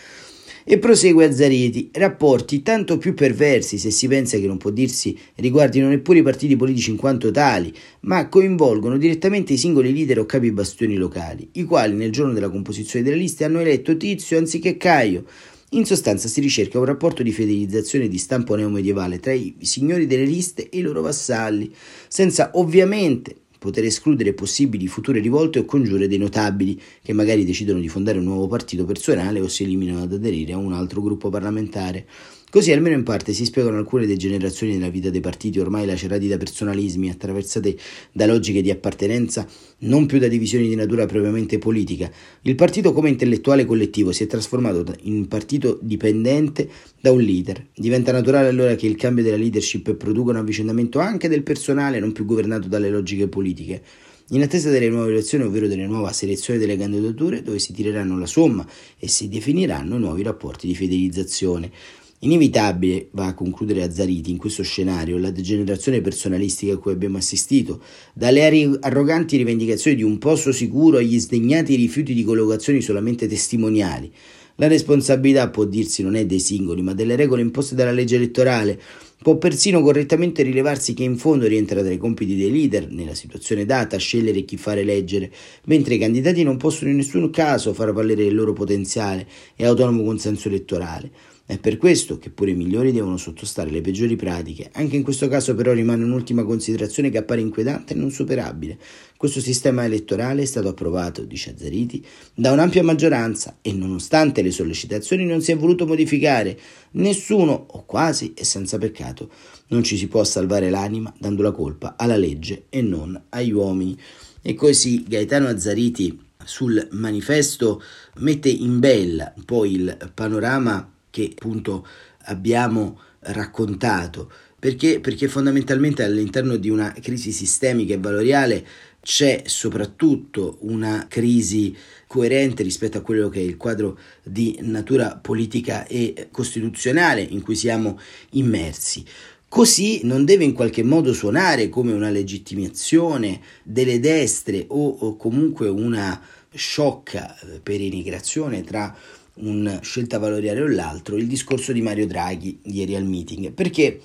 E 0.70 0.78
prosegue 0.78 1.24
Azzariti, 1.24 1.88
rapporti 1.94 2.60
tanto 2.60 2.98
più 2.98 3.14
perversi 3.14 3.78
se 3.78 3.90
si 3.90 4.06
pensa 4.06 4.36
che 4.36 4.46
non 4.46 4.58
può 4.58 4.68
dirsi 4.68 5.18
riguardino 5.36 5.88
neppure 5.88 6.18
i 6.18 6.22
partiti 6.22 6.56
politici 6.56 6.90
in 6.90 6.96
quanto 6.96 7.30
tali, 7.30 7.72
ma 8.00 8.28
coinvolgono 8.28 8.98
direttamente 8.98 9.54
i 9.54 9.56
singoli 9.56 9.94
leader 9.94 10.18
o 10.18 10.26
capi 10.26 10.52
bastioni 10.52 10.96
locali, 10.96 11.48
i 11.52 11.64
quali 11.64 11.94
nel 11.94 12.12
giorno 12.12 12.34
della 12.34 12.50
composizione 12.50 13.02
delle 13.02 13.16
liste 13.16 13.44
hanno 13.44 13.60
eletto 13.60 13.96
Tizio 13.96 14.36
anziché 14.36 14.76
Caio. 14.76 15.24
In 15.72 15.84
sostanza 15.84 16.28
si 16.28 16.40
ricerca 16.40 16.78
un 16.78 16.86
rapporto 16.86 17.22
di 17.22 17.30
fedelizzazione 17.30 18.08
di 18.08 18.16
stampo 18.16 18.54
neomedievale 18.54 19.20
tra 19.20 19.32
i 19.32 19.54
signori 19.60 20.06
delle 20.06 20.24
liste 20.24 20.70
e 20.70 20.78
i 20.78 20.80
loro 20.80 21.02
vassalli, 21.02 21.70
senza 22.08 22.52
ovviamente 22.54 23.36
poter 23.58 23.84
escludere 23.84 24.32
possibili 24.32 24.86
future 24.86 25.20
rivolte 25.20 25.58
o 25.58 25.66
congiure 25.66 26.08
dei 26.08 26.16
notabili 26.16 26.80
che 27.02 27.12
magari 27.12 27.44
decidono 27.44 27.80
di 27.80 27.88
fondare 27.90 28.16
un 28.16 28.24
nuovo 28.24 28.46
partito 28.46 28.86
personale 28.86 29.40
o 29.40 29.48
si 29.48 29.64
eliminano 29.64 30.04
ad 30.04 30.12
aderire 30.14 30.54
a 30.54 30.56
un 30.56 30.72
altro 30.72 31.02
gruppo 31.02 31.28
parlamentare. 31.28 32.06
Così 32.50 32.72
almeno 32.72 32.94
in 32.96 33.02
parte 33.02 33.34
si 33.34 33.44
spiegano 33.44 33.76
alcune 33.76 34.06
degenerazioni 34.06 34.72
nella 34.72 34.88
vita 34.88 35.10
dei 35.10 35.20
partiti 35.20 35.58
ormai 35.58 35.84
lacerati 35.84 36.28
da 36.28 36.38
personalismi, 36.38 37.10
attraversate 37.10 37.76
da 38.10 38.24
logiche 38.24 38.62
di 38.62 38.70
appartenenza, 38.70 39.46
non 39.80 40.06
più 40.06 40.18
da 40.18 40.28
divisioni 40.28 40.66
di 40.66 40.74
natura 40.74 41.04
propriamente 41.04 41.58
politica. 41.58 42.10
Il 42.42 42.54
partito 42.54 42.94
come 42.94 43.10
intellettuale 43.10 43.66
collettivo 43.66 44.12
si 44.12 44.24
è 44.24 44.26
trasformato 44.26 44.82
in 45.02 45.28
partito 45.28 45.78
dipendente 45.82 46.70
da 46.98 47.12
un 47.12 47.20
leader. 47.20 47.66
Diventa 47.74 48.12
naturale 48.12 48.48
allora 48.48 48.74
che 48.76 48.86
il 48.86 48.96
cambio 48.96 49.22
della 49.22 49.36
leadership 49.36 49.92
produca 49.92 50.30
un 50.30 50.36
avvicendamento 50.36 51.00
anche 51.00 51.28
del 51.28 51.42
personale 51.42 52.00
non 52.00 52.12
più 52.12 52.24
governato 52.24 52.66
dalle 52.66 52.88
logiche 52.88 53.28
politiche. 53.28 53.82
In 54.30 54.42
attesa 54.42 54.68
delle 54.68 54.90
nuove 54.90 55.10
elezioni, 55.10 55.44
ovvero 55.44 55.68
delle 55.68 55.86
nuove 55.86 56.12
selezioni 56.12 56.58
delle 56.58 56.76
candidature, 56.76 57.42
dove 57.42 57.58
si 57.58 57.72
tireranno 57.72 58.18
la 58.18 58.26
somma 58.26 58.66
e 58.98 59.08
si 59.08 59.28
definiranno 59.28 59.96
nuovi 59.96 60.22
rapporti 60.22 60.66
di 60.66 60.74
fidelizzazione. 60.74 61.70
Inevitabile, 62.20 63.10
va 63.12 63.26
a 63.26 63.34
concludere 63.34 63.84
Azzariti, 63.84 64.32
in 64.32 64.38
questo 64.38 64.64
scenario 64.64 65.18
la 65.18 65.30
degenerazione 65.30 66.00
personalistica 66.00 66.72
a 66.72 66.78
cui 66.78 66.90
abbiamo 66.90 67.16
assistito, 67.16 67.80
dalle 68.12 68.78
arroganti 68.80 69.36
rivendicazioni 69.36 69.96
di 69.96 70.02
un 70.02 70.18
posto 70.18 70.50
sicuro 70.50 70.96
agli 70.96 71.20
sdegnati 71.20 71.76
rifiuti 71.76 72.14
di 72.14 72.24
collocazioni 72.24 72.80
solamente 72.80 73.28
testimoniali. 73.28 74.12
La 74.56 74.66
responsabilità 74.66 75.48
può 75.50 75.64
dirsi 75.64 76.02
non 76.02 76.16
è 76.16 76.26
dei 76.26 76.40
singoli, 76.40 76.82
ma 76.82 76.92
delle 76.92 77.14
regole 77.14 77.42
imposte 77.42 77.76
dalla 77.76 77.92
legge 77.92 78.16
elettorale. 78.16 78.80
Può 79.22 79.36
persino 79.36 79.80
correttamente 79.80 80.42
rilevarsi 80.42 80.94
che 80.94 81.04
in 81.04 81.16
fondo 81.16 81.46
rientra 81.46 81.82
tra 81.82 81.92
i 81.92 81.98
compiti 81.98 82.36
dei 82.36 82.50
leader, 82.50 82.90
nella 82.90 83.14
situazione 83.14 83.64
data, 83.64 83.96
scegliere 83.96 84.42
chi 84.42 84.56
fare 84.56 84.80
eleggere, 84.80 85.30
mentre 85.66 85.94
i 85.94 85.98
candidati 85.98 86.42
non 86.42 86.56
possono 86.56 86.90
in 86.90 86.96
nessun 86.96 87.30
caso 87.30 87.72
far 87.72 87.92
valere 87.92 88.24
il 88.24 88.34
loro 88.34 88.52
potenziale 88.52 89.28
e 89.54 89.64
autonomo 89.64 90.02
consenso 90.02 90.48
elettorale. 90.48 91.36
È 91.48 91.58
per 91.58 91.78
questo 91.78 92.18
che 92.18 92.28
pure 92.28 92.50
i 92.50 92.54
migliori 92.54 92.92
devono 92.92 93.16
sottostare 93.16 93.70
le 93.70 93.80
peggiori 93.80 94.16
pratiche. 94.16 94.68
Anche 94.74 94.96
in 94.96 95.02
questo 95.02 95.28
caso 95.28 95.54
però 95.54 95.72
rimane 95.72 96.04
un'ultima 96.04 96.44
considerazione 96.44 97.08
che 97.08 97.16
appare 97.16 97.40
inquietante 97.40 97.94
e 97.94 97.96
non 97.96 98.10
superabile. 98.10 98.76
Questo 99.16 99.40
sistema 99.40 99.82
elettorale 99.82 100.42
è 100.42 100.44
stato 100.44 100.68
approvato, 100.68 101.22
dice 101.22 101.52
Azzariti, 101.52 102.04
da 102.34 102.52
un'ampia 102.52 102.82
maggioranza 102.82 103.60
e 103.62 103.72
nonostante 103.72 104.42
le 104.42 104.50
sollecitazioni 104.50 105.24
non 105.24 105.40
si 105.40 105.50
è 105.52 105.56
voluto 105.56 105.86
modificare. 105.86 106.58
Nessuno, 106.90 107.68
o 107.70 107.86
quasi, 107.86 108.34
è 108.34 108.42
senza 108.42 108.76
peccato. 108.76 109.30
Non 109.68 109.82
ci 109.82 109.96
si 109.96 110.06
può 110.06 110.22
salvare 110.24 110.68
l'anima 110.68 111.10
dando 111.18 111.40
la 111.40 111.52
colpa 111.52 111.94
alla 111.96 112.18
legge 112.18 112.66
e 112.68 112.82
non 112.82 113.18
agli 113.30 113.52
uomini. 113.52 113.98
E 114.42 114.52
così 114.52 115.02
Gaetano 115.08 115.46
Azzariti 115.46 116.26
sul 116.44 116.88
manifesto 116.90 117.82
mette 118.16 118.50
in 118.50 118.80
bella 118.80 119.32
poi 119.46 119.72
il 119.72 120.10
panorama 120.12 120.92
che 121.18 121.32
appunto 121.32 121.84
abbiamo 122.26 123.00
raccontato, 123.20 124.30
perché, 124.58 125.00
perché 125.00 125.26
fondamentalmente 125.26 126.04
all'interno 126.04 126.56
di 126.56 126.70
una 126.70 126.92
crisi 127.00 127.32
sistemica 127.32 127.94
e 127.94 127.98
valoriale 127.98 128.66
c'è 129.00 129.42
soprattutto 129.46 130.58
una 130.60 131.06
crisi 131.08 131.74
coerente 132.06 132.62
rispetto 132.62 132.98
a 132.98 133.00
quello 133.00 133.28
che 133.28 133.40
è 133.40 133.42
il 133.42 133.56
quadro 133.56 133.98
di 134.22 134.58
natura 134.62 135.16
politica 135.16 135.86
e 135.86 136.28
costituzionale 136.30 137.22
in 137.22 137.42
cui 137.42 137.56
siamo 137.56 137.98
immersi. 138.30 139.04
Così 139.48 140.00
non 140.04 140.24
deve 140.24 140.44
in 140.44 140.52
qualche 140.52 140.82
modo 140.82 141.12
suonare 141.14 141.68
come 141.68 141.92
una 141.92 142.10
legittimazione 142.10 143.40
delle 143.62 143.98
destre 143.98 144.66
o, 144.68 144.88
o 144.88 145.16
comunque 145.16 145.68
una 145.68 146.20
sciocca 146.52 147.38
eh, 147.38 147.60
peregrinazione 147.60 148.62
tra 148.62 148.94
una 149.40 149.80
scelta 149.80 150.18
valoriale 150.18 150.60
o 150.60 150.66
l'altro, 150.66 151.16
il 151.16 151.26
discorso 151.26 151.72
di 151.72 151.82
Mario 151.82 152.06
Draghi 152.06 152.60
ieri 152.64 152.94
al 152.94 153.04
meeting, 153.04 153.52
perché 153.52 154.00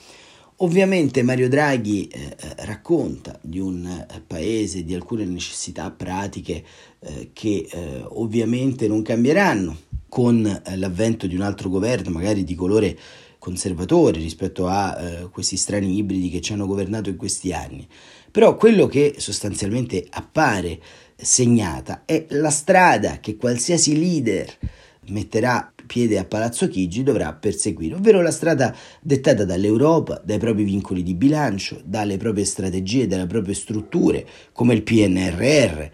ovviamente 0.58 1.24
Mario 1.24 1.50
Draghi 1.50 2.08
eh, 2.08 2.36
eh 2.38 2.66
racconta 2.66 3.38
di 3.42 3.60
un 3.60 3.86
eh, 3.86 4.22
paese, 4.26 4.84
di 4.84 4.94
alcune 4.94 5.26
necessità 5.26 5.90
pratiche 5.92 6.64
eh, 7.00 7.30
che 7.34 7.68
eh, 7.70 8.04
ovviamente 8.10 8.88
non 8.88 9.02
cambieranno 9.02 9.78
con 10.08 10.46
eh, 10.46 10.78
l'avvento 10.78 11.28
di 11.28 11.36
un 11.36 11.42
altro 11.42 11.70
governo, 11.70 12.12
magari 12.12 12.44
di 12.44 12.56
colore 12.56 12.98
conservatore 13.40 14.20
rispetto 14.20 14.68
a 14.68 15.28
questi 15.30 15.58
strani 15.58 15.98
ibridi 15.98 16.30
che 16.30 16.40
ci 16.40 16.54
hanno 16.54 16.66
governato 16.66 17.10
in 17.10 17.18
questi 17.18 17.52
anni. 17.52 17.86
Però 18.32 18.56
quello 18.56 18.88
che 18.88 19.16
sostanzialmente 19.18 20.08
appare 20.12 20.80
segnata 21.18 22.04
è 22.06 22.26
la 22.30 22.50
strada 22.50 23.20
che 23.20 23.36
qualsiasi 23.36 24.00
leader 24.00 24.58
metterà 25.08 25.74
piede 25.86 26.18
a 26.18 26.26
Palazzo 26.26 26.68
Chigi 26.68 27.04
dovrà 27.04 27.34
perseguire, 27.34 27.96
ovvero 27.96 28.22
la 28.22 28.32
strada 28.32 28.76
dettata 29.02 29.46
dall'Europa, 29.46 30.22
dai 30.24 30.40
propri 30.40 30.64
vincoli 30.64 31.04
di 31.04 31.14
bilancio, 31.14 31.82
dalle 31.84 32.18
proprie 32.18 32.46
strategie, 32.46 33.08
dalle 33.08 33.28
proprie 33.28 33.54
strutture, 33.54 34.26
come 34.54 34.74
il 34.74 34.84
PNRR. 34.84 35.90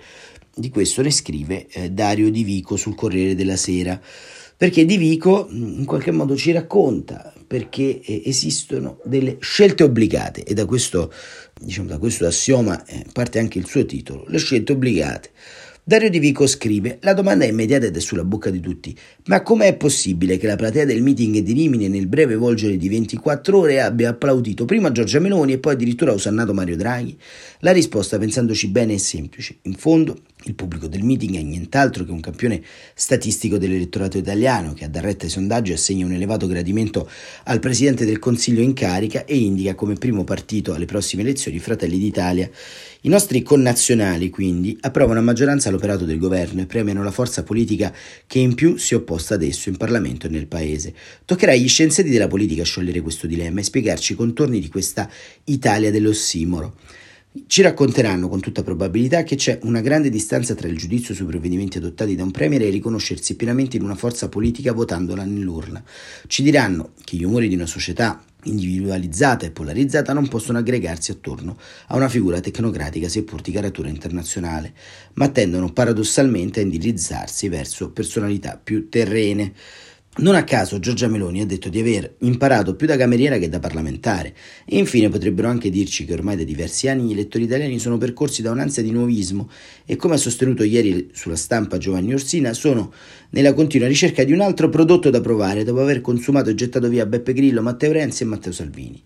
Di 0.56 0.70
questo 0.70 1.02
ne 1.02 1.12
scrive 1.12 1.68
eh, 1.68 1.90
Dario 1.92 2.30
Di 2.30 2.44
Vico 2.44 2.76
sul 2.76 2.96
Corriere 2.96 3.36
della 3.36 3.56
Sera, 3.56 4.00
perché 4.56 4.86
Di 4.86 4.98
Vico 4.98 5.48
mm, 5.52 5.80
in 5.80 5.86
qualche 5.86 6.12
modo 6.12 6.36
ci 6.36 6.52
racconta 6.52 7.34
perché 7.48 8.02
eh, 8.02 8.22
esistono 8.26 9.00
delle 9.06 9.38
scelte 9.40 9.84
obbligate 9.84 10.44
e 10.44 10.54
da 10.54 10.66
questo, 10.66 11.12
diciamo, 11.60 11.88
da 11.88 11.98
questo 11.98 12.28
assioma 12.28 12.86
eh, 12.86 13.06
parte 13.12 13.40
anche 13.40 13.58
il 13.58 13.66
suo 13.66 13.86
titolo, 13.86 14.26
le 14.28 14.38
scelte 14.38 14.74
obbligate. 14.74 15.32
Dario 15.90 16.12
Di 16.12 16.20
Vico 16.20 16.46
scrive: 16.46 17.00
La 17.02 17.14
domanda 17.14 17.46
è 17.46 17.48
immediata 17.48 17.88
ed 17.88 17.98
è 17.98 18.00
sulla 18.00 18.24
bocca 18.24 18.52
di 18.52 18.60
tutti. 18.60 18.96
Ma 19.26 19.42
com'è 19.42 19.76
possibile 19.76 20.38
che 20.38 20.46
la 20.46 20.56
platea 20.56 20.86
del 20.86 21.02
meeting 21.02 21.40
di 21.40 21.52
Rimini 21.52 21.88
nel 21.88 22.06
breve 22.06 22.36
volgere 22.36 22.78
di 22.78 22.88
24 22.88 23.58
ore 23.58 23.82
abbia 23.82 24.10
applaudito 24.10 24.66
prima 24.66 24.92
Giorgia 24.92 25.18
Meloni 25.18 25.54
e 25.54 25.58
poi 25.58 25.74
addirittura 25.74 26.14
osannato 26.14 26.54
Mario 26.54 26.78
Draghi? 26.78 27.18
La 27.62 27.72
risposta, 27.72 28.20
pensandoci 28.20 28.68
bene, 28.68 28.94
è 28.94 28.98
semplice. 28.98 29.58
In 29.64 29.74
fondo, 29.74 30.16
il 30.44 30.54
pubblico 30.54 30.88
del 30.88 31.04
meeting 31.04 31.36
è 31.36 31.42
nient'altro 31.42 32.06
che 32.06 32.12
un 32.12 32.22
campione 32.22 32.62
statistico 32.94 33.58
dell'elettorato 33.58 34.18
italiano 34.18 34.74
che 34.74 34.86
ha 34.86 34.88
da 34.88 35.02
retta 35.02 35.26
ai 35.26 35.32
sondaggi 35.32 35.74
assegna 35.74 36.06
un 36.06 36.14
elevato 36.14 36.48
gradimento 36.48 37.10
al 37.46 37.60
Presidente 37.60 38.06
del 38.06 38.20
Consiglio 38.20 38.62
in 38.62 38.74
carica 38.74 39.26
e 39.26 39.36
indica 39.36 39.76
come 39.76 39.96
primo 39.96 40.24
partito 40.24 40.74
alle 40.74 40.86
prossime 40.86 41.24
elezioni 41.24 41.60
Fratelli 41.60 41.98
d'Italia. 41.98 42.50
I 43.04 43.08
nostri 43.08 43.44
connazionali, 43.44 44.30
quindi, 44.30 44.78
approvano 44.82 45.20
a 45.20 45.24
maggioranza 45.24 45.70
l'operato 45.70 46.04
del 46.04 46.18
governo 46.18 46.60
e 46.60 46.66
premiano 46.66 47.02
la 47.02 47.12
forza 47.12 47.44
politica 47.44 47.96
che 48.28 48.40
in 48.40 48.56
più 48.56 48.76
si 48.76 48.94
è 48.94 48.98
opposta 48.98 49.36
ad 49.36 49.44
esso 49.44 49.70
in 49.70 49.78
Parlamento 49.78 50.28
e 50.28 50.30
nel 50.30 50.48
Paese. 50.48 50.94
Toccherà 51.24 51.54
agli 51.54 51.70
scienziati 51.70 52.10
della 52.10 52.28
politica 52.28 52.64
sciogliere 52.64 53.00
questo 53.00 53.26
dilemma 53.26 53.62
e 53.62 53.64
spiegarci 53.64 54.12
i 54.12 54.16
contorni 54.18 54.60
di 54.60 54.68
questa 54.68 55.10
Italia 55.46 55.92
dell'ossimoro. 55.92 56.76
Ci 57.48 57.62
racconteranno 57.62 58.28
con 58.28 58.42
tutta 58.42 58.64
probabilità 58.64 59.24
che 59.24 59.38
c'è 59.38 59.60
una 59.62 59.80
grande 59.80 60.10
distanza 60.10 60.54
tra 60.54 60.68
il 60.68 60.76
giudizio 60.76 61.14
sui 61.14 61.26
provvedimenti 61.26 61.78
adottati 61.78 62.16
da 62.16 62.24
un 62.24 62.32
Premier 62.32 62.64
e 62.64 62.70
riconoscersi 62.70 63.38
pienamente 63.38 63.78
in 63.78 63.84
una 63.84 63.96
forza 63.96 64.28
politica 64.28 64.74
votandola 64.74 65.24
nell'urna. 65.24 65.82
Ci 66.28 66.44
diranno 66.44 66.92
che 67.06 67.16
gli 67.16 67.24
umori 67.24 67.48
di 67.48 67.56
una 67.56 67.66
società 67.66 68.22
individualizzata 68.44 69.46
e 69.46 69.52
polarizzata 69.52 70.14
non 70.14 70.28
possono 70.28 70.58
aggregarsi 70.60 71.12
attorno 71.12 71.58
a 71.88 71.96
una 71.96 72.08
figura 72.08 72.40
tecnocratica 72.40 73.10
seppur 73.10 73.42
di 73.42 73.52
caratura 73.52 73.90
internazionale, 73.90 74.74
ma 75.14 75.30
tendono 75.30 75.72
paradossalmente 75.72 76.60
a 76.60 76.64
indirizzarsi 76.64 77.50
verso 77.50 77.92
personalità 77.92 78.60
più 78.62 78.90
terrene. 78.90 79.54
Non 80.18 80.36
a 80.36 80.44
caso 80.44 80.80
Giorgia 80.80 81.08
Meloni 81.08 81.40
ha 81.40 81.46
detto 81.46 81.70
di 81.70 81.80
aver 81.80 82.16
imparato 82.20 82.76
più 82.76 82.88
da 82.88 82.98
cameriera 82.98 83.38
che 83.38 83.48
da 83.48 83.60
parlamentare 83.60 84.36
e 84.66 84.78
infine 84.78 85.08
potrebbero 85.08 85.48
anche 85.48 85.70
dirci 85.70 86.04
che 86.04 86.12
ormai 86.12 86.36
da 86.36 86.44
diversi 86.44 86.90
anni 86.90 87.08
gli 87.08 87.12
elettori 87.12 87.46
italiani 87.46 87.80
sono 87.80 87.98
percorsi 87.98 88.42
da 88.42 88.52
un'ansia 88.52 88.84
di 88.84 88.92
nuovismo 88.92 89.50
e 89.86 89.96
come 89.96 90.16
ha 90.16 90.18
sostenuto 90.18 90.64
ieri 90.64 91.10
sulla 91.14 91.38
stampa 91.38 91.78
Giovanni 91.78 92.12
Orsina 92.12 92.52
sono 92.54 92.92
nella 93.30 93.54
continua 93.54 93.88
ricerca 93.88 94.26
di 94.26 94.34
un 94.34 94.42
altro 94.42 94.68
prodotto 94.68 95.10
da 95.10 95.22
provare 95.22 95.64
dopo 95.64 95.80
aver 95.80 96.02
consumato 96.02 96.50
e 96.50 96.56
gettato 96.56 96.90
via 96.90 97.06
Beppe 97.06 97.32
Grillo, 97.32 97.62
Matteo 97.62 97.94
Renzi 97.94 98.24
e 98.24 98.26
Matteo 98.26 98.52
Salvini. 98.52 99.02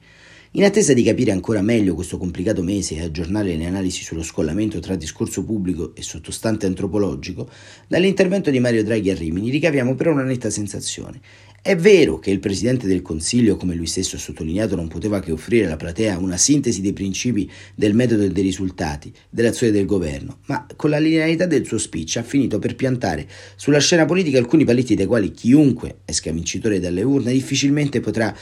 In 0.56 0.66
attesa 0.66 0.94
di 0.94 1.02
capire 1.02 1.32
ancora 1.32 1.64
meglio 1.64 1.96
questo 1.96 2.20
complicato 2.20 2.62
mese 2.62 2.94
e 2.94 3.02
aggiornare 3.02 3.56
le 3.56 3.66
analisi 3.66 4.04
sullo 4.04 4.22
scollamento 4.22 4.78
tra 4.78 4.96
discorso 4.96 5.44
pubblico 5.44 5.96
e 5.96 6.04
sottostante 6.04 6.68
antropologico, 6.68 7.50
dall'intervento 7.88 8.52
di 8.52 8.60
Mario 8.60 8.84
Draghi 8.84 9.10
a 9.10 9.16
Rimini 9.16 9.50
ricaviamo 9.50 9.96
però 9.96 10.12
una 10.12 10.22
netta 10.22 10.52
sensazione. 10.52 11.20
È 11.60 11.76
vero 11.76 12.20
che 12.20 12.30
il 12.30 12.38
Presidente 12.38 12.86
del 12.86 13.02
Consiglio, 13.02 13.56
come 13.56 13.74
lui 13.74 13.88
stesso 13.88 14.18
ha 14.18 14.20
sottolineato, 14.20 14.76
non 14.76 14.90
poteva 14.90 15.22
che 15.22 15.32
offrire 15.32 15.66
alla 15.66 15.76
platea 15.76 16.20
una 16.20 16.38
sintesi 16.38 16.82
dei 16.82 16.94
principi 16.94 17.50
del 17.74 17.96
metodo 17.96 18.22
e 18.22 18.30
dei 18.30 18.44
risultati 18.44 19.12
dell'azione 19.32 19.72
del 19.72 19.88
governo, 19.88 20.42
ma 20.46 20.68
con 20.76 20.92
la 20.92 21.00
linearità 21.00 21.48
del 21.48 21.66
suo 21.66 21.80
speech 21.80 22.18
ha 22.18 22.24
finito 22.24 22.60
per 22.60 22.76
piantare 22.76 23.28
sulla 23.56 23.80
scena 23.80 24.06
politica 24.06 24.38
alcuni 24.38 24.66
paletti 24.66 24.94
dai 24.94 25.08
quali 25.08 25.32
chiunque 25.32 26.02
esca 26.06 26.32
vincitore 26.32 26.80
dalle 26.80 27.02
urne 27.02 27.32
difficilmente 27.32 28.02
potrà 28.02 28.36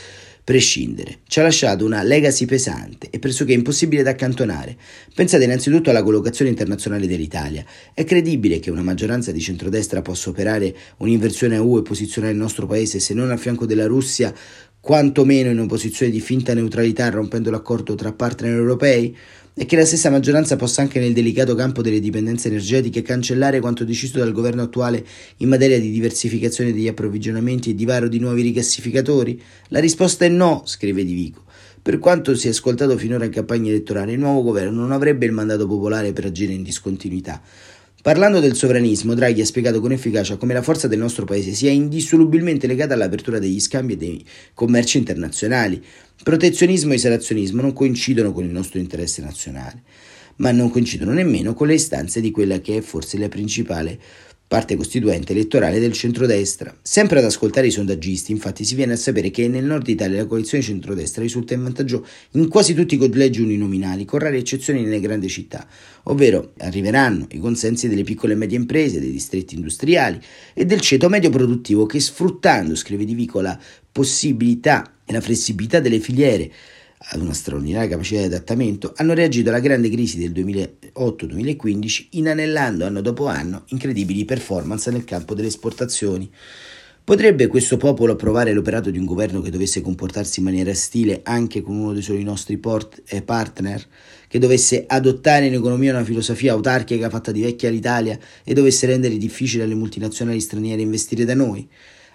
prescindere. 0.51 1.20
Ci 1.27 1.39
ha 1.39 1.43
lasciato 1.43 1.86
una 1.86 2.03
legacy 2.03 2.43
pesante 2.43 3.08
e 3.10 3.20
pressoché 3.20 3.53
impossibile 3.53 4.03
da 4.03 4.10
accantonare. 4.10 4.75
Pensate 5.15 5.46
innanzitutto 5.46 5.89
alla 5.89 6.03
collocazione 6.03 6.51
internazionale 6.51 7.08
dell'Italia. 7.08 7.63
È 7.93 8.03
credibile 8.03 8.60
che 8.60 8.70
una 8.70 8.81
maggioranza 8.81 9.31
di 9.31 9.39
centrodestra 9.39 10.01
possa 10.01 10.29
operare 10.29 10.75
un'inversione 10.98 11.55
a 11.55 11.62
U 11.62 11.77
e 11.77 11.84
posizionare 11.84 12.34
il 12.34 12.39
nostro 12.39 12.65
paese, 12.65 13.00
se 13.00 13.13
non 13.13 13.31
a 13.31 13.38
fianco 13.38 13.65
della 13.65 13.86
Russia, 13.86 14.34
quantomeno 14.81 15.51
in 15.51 15.59
una 15.59 15.67
posizione 15.67 16.11
di 16.11 16.19
finta 16.19 16.53
neutralità 16.53 17.09
rompendo 17.09 17.51
l'accordo 17.51 17.95
tra 17.95 18.11
partner 18.11 18.53
europei? 18.53 19.15
e 19.53 19.65
che 19.65 19.75
la 19.75 19.85
stessa 19.85 20.09
maggioranza 20.09 20.55
possa 20.55 20.81
anche 20.81 21.00
nel 21.00 21.13
delicato 21.13 21.55
campo 21.55 21.81
delle 21.81 22.00
dipendenze 22.00 22.47
energetiche 22.47 23.01
cancellare 23.01 23.59
quanto 23.59 23.83
deciso 23.83 24.17
dal 24.17 24.31
governo 24.31 24.61
attuale 24.61 25.05
in 25.38 25.50
materia 25.50 25.79
di 25.79 25.91
diversificazione 25.91 26.71
degli 26.71 26.88
approvvigionamenti 26.88 27.71
e 27.71 27.75
di 27.75 27.85
varo 27.85 28.07
di 28.07 28.17
nuovi 28.17 28.43
rigassificatori? 28.43 29.41
La 29.67 29.79
risposta 29.79 30.23
è 30.23 30.29
no, 30.29 30.63
scrive 30.65 31.03
Di 31.03 31.13
Vico. 31.13 31.43
Per 31.81 31.97
quanto 31.97 32.35
si 32.35 32.47
è 32.47 32.51
ascoltato 32.51 32.95
finora 32.97 33.25
in 33.25 33.31
campagna 33.31 33.69
elettorale, 33.69 34.13
il 34.13 34.19
nuovo 34.19 34.43
governo 34.43 34.81
non 34.81 34.91
avrebbe 34.91 35.25
il 35.25 35.31
mandato 35.31 35.67
popolare 35.67 36.13
per 36.13 36.25
agire 36.25 36.53
in 36.53 36.63
discontinuità. 36.63 37.41
Parlando 38.01 38.39
del 38.39 38.55
sovranismo, 38.55 39.13
Draghi 39.13 39.41
ha 39.41 39.46
spiegato 39.46 39.79
con 39.79 39.91
efficacia 39.91 40.36
come 40.36 40.55
la 40.55 40.63
forza 40.63 40.88
del 40.88 40.98
nostro 40.98 41.24
paese 41.24 41.53
sia 41.53 41.70
indissolubilmente 41.70 42.65
legata 42.65 42.96
all'apertura 42.96 43.38
degli 43.38 43.60
scambi 43.60 43.93
e 43.93 43.98
dei 43.98 44.25
commerci 44.55 44.98
internazionali. 44.98 45.79
Protezionismo 46.24 46.93
e 46.93 46.96
isolazionismo 46.96 47.62
non 47.62 47.74
coincidono 47.74 48.31
con 48.31 48.43
il 48.43 48.50
nostro 48.50 48.79
interesse 48.79 49.22
nazionale, 49.22 49.84
ma 50.38 50.51
non 50.51 50.72
coincidono 50.72 51.12
nemmeno 51.13 51.53
con 51.53 51.67
le 51.67 51.75
istanze 51.75 52.22
di 52.22 52.31
quella 52.31 52.60
che 52.60 52.77
è 52.77 52.81
forse 52.81 53.20
la 53.20 53.29
principale 53.29 54.00
parte 54.51 54.75
costituente 54.75 55.31
elettorale 55.31 55.79
del 55.79 55.93
centrodestra. 55.93 56.77
Sempre 56.81 57.20
ad 57.20 57.24
ascoltare 57.24 57.67
i 57.67 57.72
sondaggisti, 57.72 58.34
infatti, 58.34 58.65
si 58.65 58.75
viene 58.75 58.91
a 58.91 58.98
sapere 58.98 59.31
che 59.31 59.48
nel 59.48 59.63
nord 59.63 59.88
Italia 59.88 60.17
la 60.17 60.25
coalizione 60.25 60.62
centrodestra 60.62 61.22
risulta 61.22 61.53
in 61.53 61.63
vantaggio 61.63 62.05
in 62.31 62.50
quasi 62.50 62.74
tutti 62.74 62.96
i 62.96 62.98
collegi 62.98 63.39
uninominali, 63.39 64.03
con 64.03 64.20
rare 64.20 64.36
eccezioni 64.36 64.84
nelle 64.84 65.00
grandi 65.00 65.29
città, 65.29 65.65
ovvero 66.03 66.51
arriveranno 66.58 67.27
i 67.31 67.39
consensi 67.39 67.88
delle 67.88 68.03
piccole 68.03 68.34
e 68.34 68.36
medie 68.36 68.58
imprese, 68.58 69.00
dei 69.00 69.12
distretti 69.12 69.55
industriali 69.55 70.20
e 70.53 70.65
del 70.65 70.81
ceto 70.81 71.08
medio 71.08 71.29
produttivo 71.29 71.86
che 71.86 72.01
sfruttando, 72.01 72.75
scrive 72.75 73.05
Di 73.05 73.15
Vico, 73.15 73.39
la 73.39 73.58
possibilità 73.89 74.96
e 75.05 75.13
la 75.13 75.22
flessibilità 75.22 75.79
delle 75.79 76.01
filiere 76.01 76.51
ad 77.03 77.22
una 77.22 77.34
straordinaria 77.34 77.89
capacità 77.89 78.20
di 78.20 78.25
adattamento, 78.25 78.93
hanno 78.96 79.13
reagito 79.13 79.50
alla 79.50 79.60
grande 79.60 79.89
crisi 79.89 80.20
del 80.20 80.31
2008-2015 80.31 82.08
inanellando 82.12 82.86
anno 82.86 83.01
dopo 83.01 83.25
anno 83.25 83.63
incredibili 83.67 84.25
performance 84.25 84.91
nel 84.91 85.03
campo 85.03 85.34
delle 85.34 85.48
esportazioni. 85.48 86.29
Potrebbe 87.03 87.48
questo 87.48 87.77
popolo 87.77 88.13
approvare 88.13 88.53
l'operato 88.53 88.91
di 88.91 89.00
un 89.00 89.05
governo 89.05 89.41
che 89.41 89.50
dovesse 89.50 89.81
comportarsi 89.81 90.39
in 90.39 90.46
maniera 90.46 90.74
stile 90.75 91.22
anche 91.24 91.62
con 91.62 91.75
uno 91.75 91.93
dei 91.93 92.03
suoi 92.03 92.24
nostri 92.24 92.58
port- 92.58 93.01
eh, 93.08 93.24
partner, 93.24 93.84
che 94.27 94.38
dovesse 94.38 94.86
adottare 94.88 95.48
in 95.48 95.53
economia 95.55 95.91
una 95.91 96.03
filosofia 96.03 96.53
autarchica 96.53 97.10
fatta 97.10 97.31
di 97.31 97.41
vecchia 97.41 97.70
all'Italia 97.70 98.17
e 98.43 98.53
dovesse 98.53 98.86
rendere 98.86 99.17
difficile 99.17 99.63
alle 99.63 99.74
multinazionali 99.74 100.39
straniere 100.39 100.84
investire 100.84 101.25
da 101.25 101.34
noi? 101.34 101.67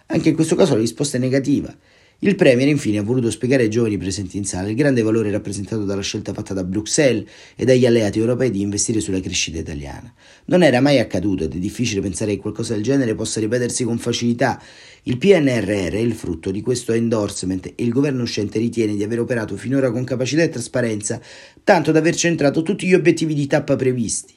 Anche 0.06 0.28
in 0.28 0.36
questo 0.36 0.54
caso 0.54 0.74
la 0.74 0.80
risposta 0.80 1.16
è 1.16 1.20
negativa. 1.20 1.76
Il 2.20 2.34
Premier 2.34 2.66
infine 2.66 2.96
ha 2.96 3.02
voluto 3.02 3.30
spiegare 3.30 3.64
ai 3.64 3.68
giovani 3.68 3.98
presenti 3.98 4.38
in 4.38 4.46
sala 4.46 4.70
il 4.70 4.74
grande 4.74 5.02
valore 5.02 5.30
rappresentato 5.30 5.84
dalla 5.84 6.00
scelta 6.00 6.32
fatta 6.32 6.54
da 6.54 6.64
Bruxelles 6.64 7.28
e 7.54 7.66
dagli 7.66 7.84
alleati 7.84 8.18
europei 8.18 8.50
di 8.50 8.62
investire 8.62 9.00
sulla 9.00 9.20
crescita 9.20 9.58
italiana. 9.58 10.10
Non 10.46 10.62
era 10.62 10.80
mai 10.80 10.98
accaduto 10.98 11.44
ed 11.44 11.54
è 11.54 11.58
difficile 11.58 12.00
pensare 12.00 12.34
che 12.34 12.40
qualcosa 12.40 12.72
del 12.72 12.82
genere 12.82 13.14
possa 13.14 13.38
ripetersi 13.38 13.84
con 13.84 13.98
facilità. 13.98 14.58
Il 15.02 15.18
PNRR 15.18 15.92
è 15.92 15.98
il 15.98 16.14
frutto 16.14 16.50
di 16.50 16.62
questo 16.62 16.94
endorsement 16.94 17.66
e 17.66 17.84
il 17.84 17.90
governo 17.90 18.22
uscente 18.22 18.58
ritiene 18.58 18.96
di 18.96 19.02
aver 19.02 19.20
operato 19.20 19.54
finora 19.56 19.90
con 19.90 20.04
capacità 20.04 20.42
e 20.42 20.48
trasparenza, 20.48 21.20
tanto 21.62 21.92
da 21.92 21.98
aver 21.98 22.14
centrato 22.14 22.62
tutti 22.62 22.86
gli 22.86 22.94
obiettivi 22.94 23.34
di 23.34 23.46
tappa 23.46 23.76
previsti. 23.76 24.32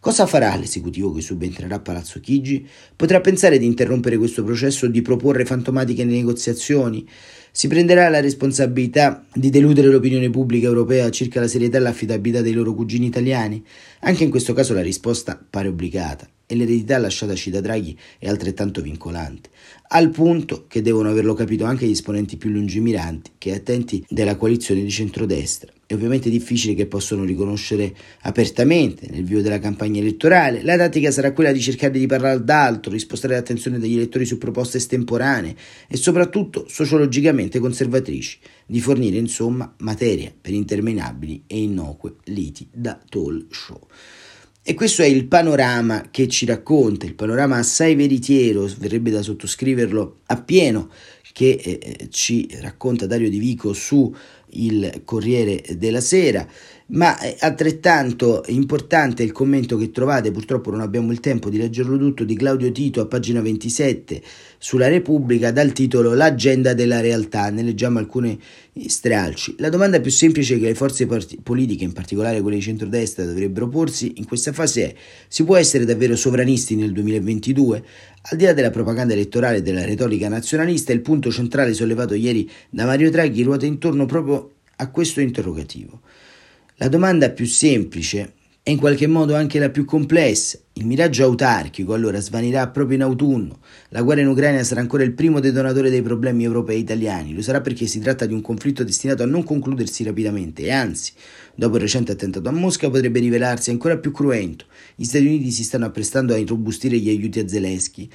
Cosa 0.00 0.26
farà 0.26 0.54
l'esecutivo 0.54 1.12
che 1.12 1.20
subentrerà 1.20 1.74
a 1.74 1.80
Palazzo 1.80 2.20
Chigi? 2.20 2.64
Potrà 2.94 3.20
pensare 3.20 3.58
di 3.58 3.66
interrompere 3.66 4.16
questo 4.16 4.44
processo 4.44 4.86
o 4.86 4.88
di 4.88 5.02
proporre 5.02 5.44
fantomatiche 5.44 6.04
negoziazioni? 6.04 7.04
Si 7.50 7.66
prenderà 7.66 8.08
la 8.08 8.20
responsabilità 8.20 9.24
di 9.34 9.50
deludere 9.50 9.88
l'opinione 9.88 10.30
pubblica 10.30 10.68
europea 10.68 11.10
circa 11.10 11.40
la 11.40 11.48
serietà 11.48 11.78
e 11.78 11.80
l'affidabilità 11.80 12.42
dei 12.42 12.52
loro 12.52 12.74
cugini 12.74 13.06
italiani? 13.06 13.60
Anche 14.02 14.22
in 14.22 14.30
questo 14.30 14.52
caso 14.52 14.72
la 14.72 14.82
risposta 14.82 15.36
pare 15.50 15.66
obbligata 15.66 16.28
e 16.46 16.54
l'eredità 16.54 16.96
lasciataci 16.98 17.50
da 17.50 17.60
Draghi 17.60 17.98
è 18.18 18.28
altrettanto 18.28 18.80
vincolante, 18.80 19.50
al 19.88 20.10
punto 20.10 20.66
che 20.68 20.80
devono 20.80 21.10
averlo 21.10 21.34
capito 21.34 21.64
anche 21.64 21.86
gli 21.86 21.90
esponenti 21.90 22.36
più 22.36 22.50
lungimiranti 22.50 23.32
che 23.36 23.52
attenti 23.52 24.04
della 24.08 24.36
coalizione 24.36 24.82
di 24.82 24.90
centrodestra. 24.90 25.72
È 25.88 25.94
ovviamente 25.94 26.28
difficile 26.28 26.74
che 26.74 26.84
possano 26.84 27.24
riconoscere 27.24 27.96
apertamente 28.20 29.08
nel 29.08 29.24
vivo 29.24 29.40
della 29.40 29.58
campagna 29.58 30.00
elettorale. 30.00 30.62
La 30.62 30.76
tattica 30.76 31.10
sarà 31.10 31.32
quella 31.32 31.50
di 31.50 31.62
cercare 31.62 31.98
di 31.98 32.04
parlare 32.04 32.44
d'altro, 32.44 32.92
di 32.92 32.98
spostare 32.98 33.32
l'attenzione 33.32 33.78
degli 33.78 33.94
elettori 33.96 34.26
su 34.26 34.36
proposte 34.36 34.76
estemporanee 34.76 35.56
e 35.88 35.96
soprattutto 35.96 36.66
sociologicamente 36.68 37.58
conservatrici, 37.58 38.38
di 38.66 38.82
fornire 38.82 39.16
insomma 39.16 39.74
materia 39.78 40.30
per 40.38 40.52
interminabili 40.52 41.44
e 41.46 41.62
innocue 41.62 42.16
liti 42.24 42.68
da 42.70 43.00
talk 43.08 43.46
show. 43.48 43.80
E 44.62 44.74
questo 44.74 45.00
è 45.00 45.06
il 45.06 45.26
panorama 45.26 46.08
che 46.10 46.28
ci 46.28 46.44
racconta, 46.44 47.06
il 47.06 47.14
panorama 47.14 47.56
assai 47.56 47.94
veritiero, 47.94 48.70
verrebbe 48.78 49.10
da 49.10 49.22
sottoscriverlo 49.22 50.18
appieno, 50.26 50.90
che 51.32 51.52
eh, 51.52 52.08
ci 52.10 52.48
racconta 52.60 53.06
Dario 53.06 53.30
Di 53.30 53.38
Vico 53.38 53.72
su 53.72 54.12
il 54.50 55.02
Corriere 55.04 55.62
della 55.76 56.00
Sera, 56.00 56.46
ma 56.90 57.18
è 57.18 57.36
altrettanto 57.40 58.42
importante 58.46 59.22
il 59.22 59.32
commento 59.32 59.76
che 59.76 59.90
trovate, 59.90 60.30
purtroppo 60.30 60.70
non 60.70 60.80
abbiamo 60.80 61.12
il 61.12 61.20
tempo 61.20 61.50
di 61.50 61.58
leggerlo 61.58 61.98
tutto, 61.98 62.24
di 62.24 62.34
Claudio 62.34 62.72
Tito 62.72 63.02
a 63.02 63.06
pagina 63.06 63.42
27 63.42 64.22
sulla 64.56 64.88
Repubblica 64.88 65.50
dal 65.50 65.72
titolo 65.72 66.14
L'agenda 66.14 66.72
della 66.72 67.00
realtà, 67.00 67.50
ne 67.50 67.62
leggiamo 67.62 67.98
alcune 67.98 68.38
stralci. 68.86 69.56
La 69.58 69.68
domanda 69.68 70.00
più 70.00 70.10
semplice 70.10 70.58
che 70.58 70.66
le 70.66 70.74
forze 70.74 71.06
part- 71.06 71.36
politiche, 71.42 71.84
in 71.84 71.92
particolare 71.92 72.40
quelle 72.40 72.56
di 72.56 72.62
centrodestra, 72.62 73.24
dovrebbero 73.24 73.68
porsi 73.68 74.14
in 74.16 74.26
questa 74.26 74.52
fase 74.52 74.84
è 74.84 74.94
si 75.28 75.44
può 75.44 75.56
essere 75.56 75.84
davvero 75.84 76.16
sovranisti 76.16 76.74
nel 76.74 76.92
2022? 76.92 77.84
Al 78.30 78.36
di 78.36 78.44
là 78.44 78.52
della 78.52 78.70
propaganda 78.70 79.12
elettorale 79.12 79.58
e 79.58 79.62
della 79.62 79.84
retorica 79.84 80.28
nazionalista, 80.28 80.92
il 80.92 81.00
punto 81.00 81.30
centrale 81.30 81.74
sollevato 81.74 82.14
ieri 82.14 82.50
da 82.70 82.84
Mario 82.84 83.10
Draghi 83.10 83.42
ruota 83.42 83.66
intorno 83.66 84.06
proprio 84.06 84.47
a 84.78 84.90
questo 84.90 85.20
interrogativo. 85.20 86.00
La 86.76 86.88
domanda 86.88 87.30
più 87.30 87.46
semplice 87.46 88.34
è 88.62 88.70
in 88.70 88.78
qualche 88.78 89.06
modo 89.06 89.34
anche 89.34 89.58
la 89.58 89.70
più 89.70 89.84
complessa. 89.84 90.58
Il 90.74 90.86
miraggio 90.86 91.24
autarchico 91.24 91.94
allora 91.94 92.20
svanirà 92.20 92.68
proprio 92.68 92.96
in 92.96 93.02
autunno. 93.02 93.60
La 93.88 94.02
guerra 94.02 94.20
in 94.20 94.28
Ucraina 94.28 94.62
sarà 94.62 94.80
ancora 94.80 95.02
il 95.04 95.14
primo 95.14 95.40
detonatore 95.40 95.88
dei 95.88 96.02
problemi 96.02 96.44
europei 96.44 96.76
e 96.76 96.80
italiani. 96.80 97.34
Lo 97.34 97.40
sarà 97.40 97.62
perché 97.62 97.86
si 97.86 97.98
tratta 97.98 98.26
di 98.26 98.34
un 98.34 98.42
conflitto 98.42 98.84
destinato 98.84 99.22
a 99.22 99.26
non 99.26 99.42
concludersi 99.42 100.04
rapidamente 100.04 100.62
e 100.62 100.70
anzi, 100.70 101.12
dopo 101.54 101.76
il 101.76 101.80
recente 101.80 102.12
attentato 102.12 102.48
a 102.48 102.52
Mosca, 102.52 102.90
potrebbe 102.90 103.20
rivelarsi 103.20 103.70
ancora 103.70 103.96
più 103.96 104.12
cruento. 104.12 104.66
Gli 104.94 105.04
Stati 105.04 105.24
Uniti 105.24 105.50
si 105.50 105.64
stanno 105.64 105.86
apprestando 105.86 106.34
a 106.34 106.36
irrobustire 106.36 106.98
gli 106.98 107.08
aiuti 107.08 107.40
a 107.40 107.48
Zelensky. 107.48 108.08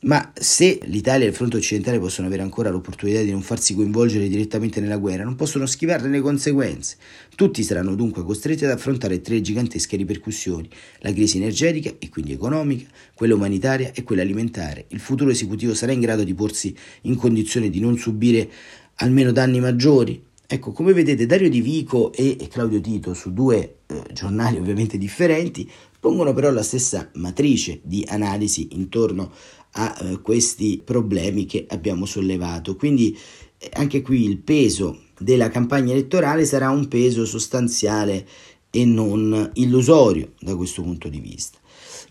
Ma 0.00 0.32
se 0.32 0.78
l'Italia 0.84 1.26
e 1.26 1.30
il 1.30 1.34
fronte 1.34 1.56
occidentale 1.56 1.98
possono 1.98 2.28
avere 2.28 2.42
ancora 2.42 2.70
l'opportunità 2.70 3.20
di 3.20 3.32
non 3.32 3.42
farsi 3.42 3.74
coinvolgere 3.74 4.28
direttamente 4.28 4.80
nella 4.80 4.96
guerra, 4.96 5.24
non 5.24 5.34
possono 5.34 5.66
schivarne 5.66 6.08
le 6.08 6.20
conseguenze. 6.20 6.96
Tutti 7.34 7.64
saranno 7.64 7.96
dunque 7.96 8.22
costretti 8.22 8.64
ad 8.64 8.70
affrontare 8.70 9.20
tre 9.20 9.40
gigantesche 9.40 9.96
ripercussioni: 9.96 10.68
la 11.00 11.12
crisi 11.12 11.38
energetica 11.38 11.92
e 11.98 12.08
quindi 12.10 12.32
economica, 12.32 12.86
quella 13.12 13.34
umanitaria 13.34 13.90
e 13.92 14.04
quella 14.04 14.22
alimentare. 14.22 14.84
Il 14.90 15.00
futuro 15.00 15.30
esecutivo 15.30 15.74
sarà 15.74 15.90
in 15.90 16.00
grado 16.00 16.22
di 16.22 16.34
porsi 16.34 16.72
in 17.02 17.16
condizione 17.16 17.68
di 17.68 17.80
non 17.80 17.98
subire 17.98 18.48
almeno 18.96 19.32
danni 19.32 19.58
maggiori? 19.58 20.26
Ecco, 20.50 20.72
come 20.72 20.94
vedete, 20.94 21.26
Dario 21.26 21.50
Di 21.50 21.60
Vico 21.60 22.10
e 22.10 22.48
Claudio 22.50 22.80
Tito, 22.80 23.12
su 23.12 23.34
due 23.34 23.80
eh, 23.86 24.02
giornali 24.14 24.56
ovviamente 24.56 24.96
differenti, 24.96 25.70
pongono 26.00 26.32
però 26.32 26.50
la 26.50 26.62
stessa 26.62 27.10
matrice 27.16 27.80
di 27.82 28.02
analisi 28.08 28.68
intorno 28.72 29.30
a 29.57 29.57
eh, 29.74 30.20
questi 30.20 30.80
problemi 30.82 31.46
che 31.46 31.66
abbiamo 31.68 32.06
sollevato. 32.06 32.76
Quindi 32.76 33.16
eh, 33.58 33.70
anche 33.74 34.02
qui 34.02 34.24
il 34.24 34.38
peso 34.38 35.02
della 35.18 35.50
campagna 35.50 35.92
elettorale 35.92 36.44
sarà 36.44 36.70
un 36.70 36.88
peso 36.88 37.24
sostanziale 37.24 38.26
e 38.70 38.84
non 38.84 39.50
illusorio 39.54 40.32
da 40.40 40.54
questo 40.56 40.82
punto 40.82 41.08
di 41.08 41.20
vista. 41.20 41.58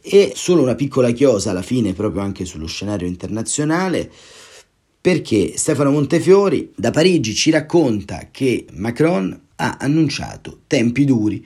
E 0.01 0.33
solo 0.35 0.61
una 0.61 0.75
piccola 0.75 1.11
chiosa 1.11 1.51
alla 1.51 1.61
fine 1.61 1.93
proprio 1.93 2.21
anche 2.21 2.45
sullo 2.45 2.67
scenario 2.67 3.07
internazionale 3.07 4.09
perché 4.99 5.53
Stefano 5.55 5.91
Montefiori 5.91 6.71
da 6.75 6.91
Parigi 6.91 7.33
ci 7.33 7.49
racconta 7.49 8.27
che 8.31 8.65
Macron 8.73 9.39
ha 9.55 9.77
annunciato 9.79 10.61
tempi 10.67 11.05
duri, 11.05 11.45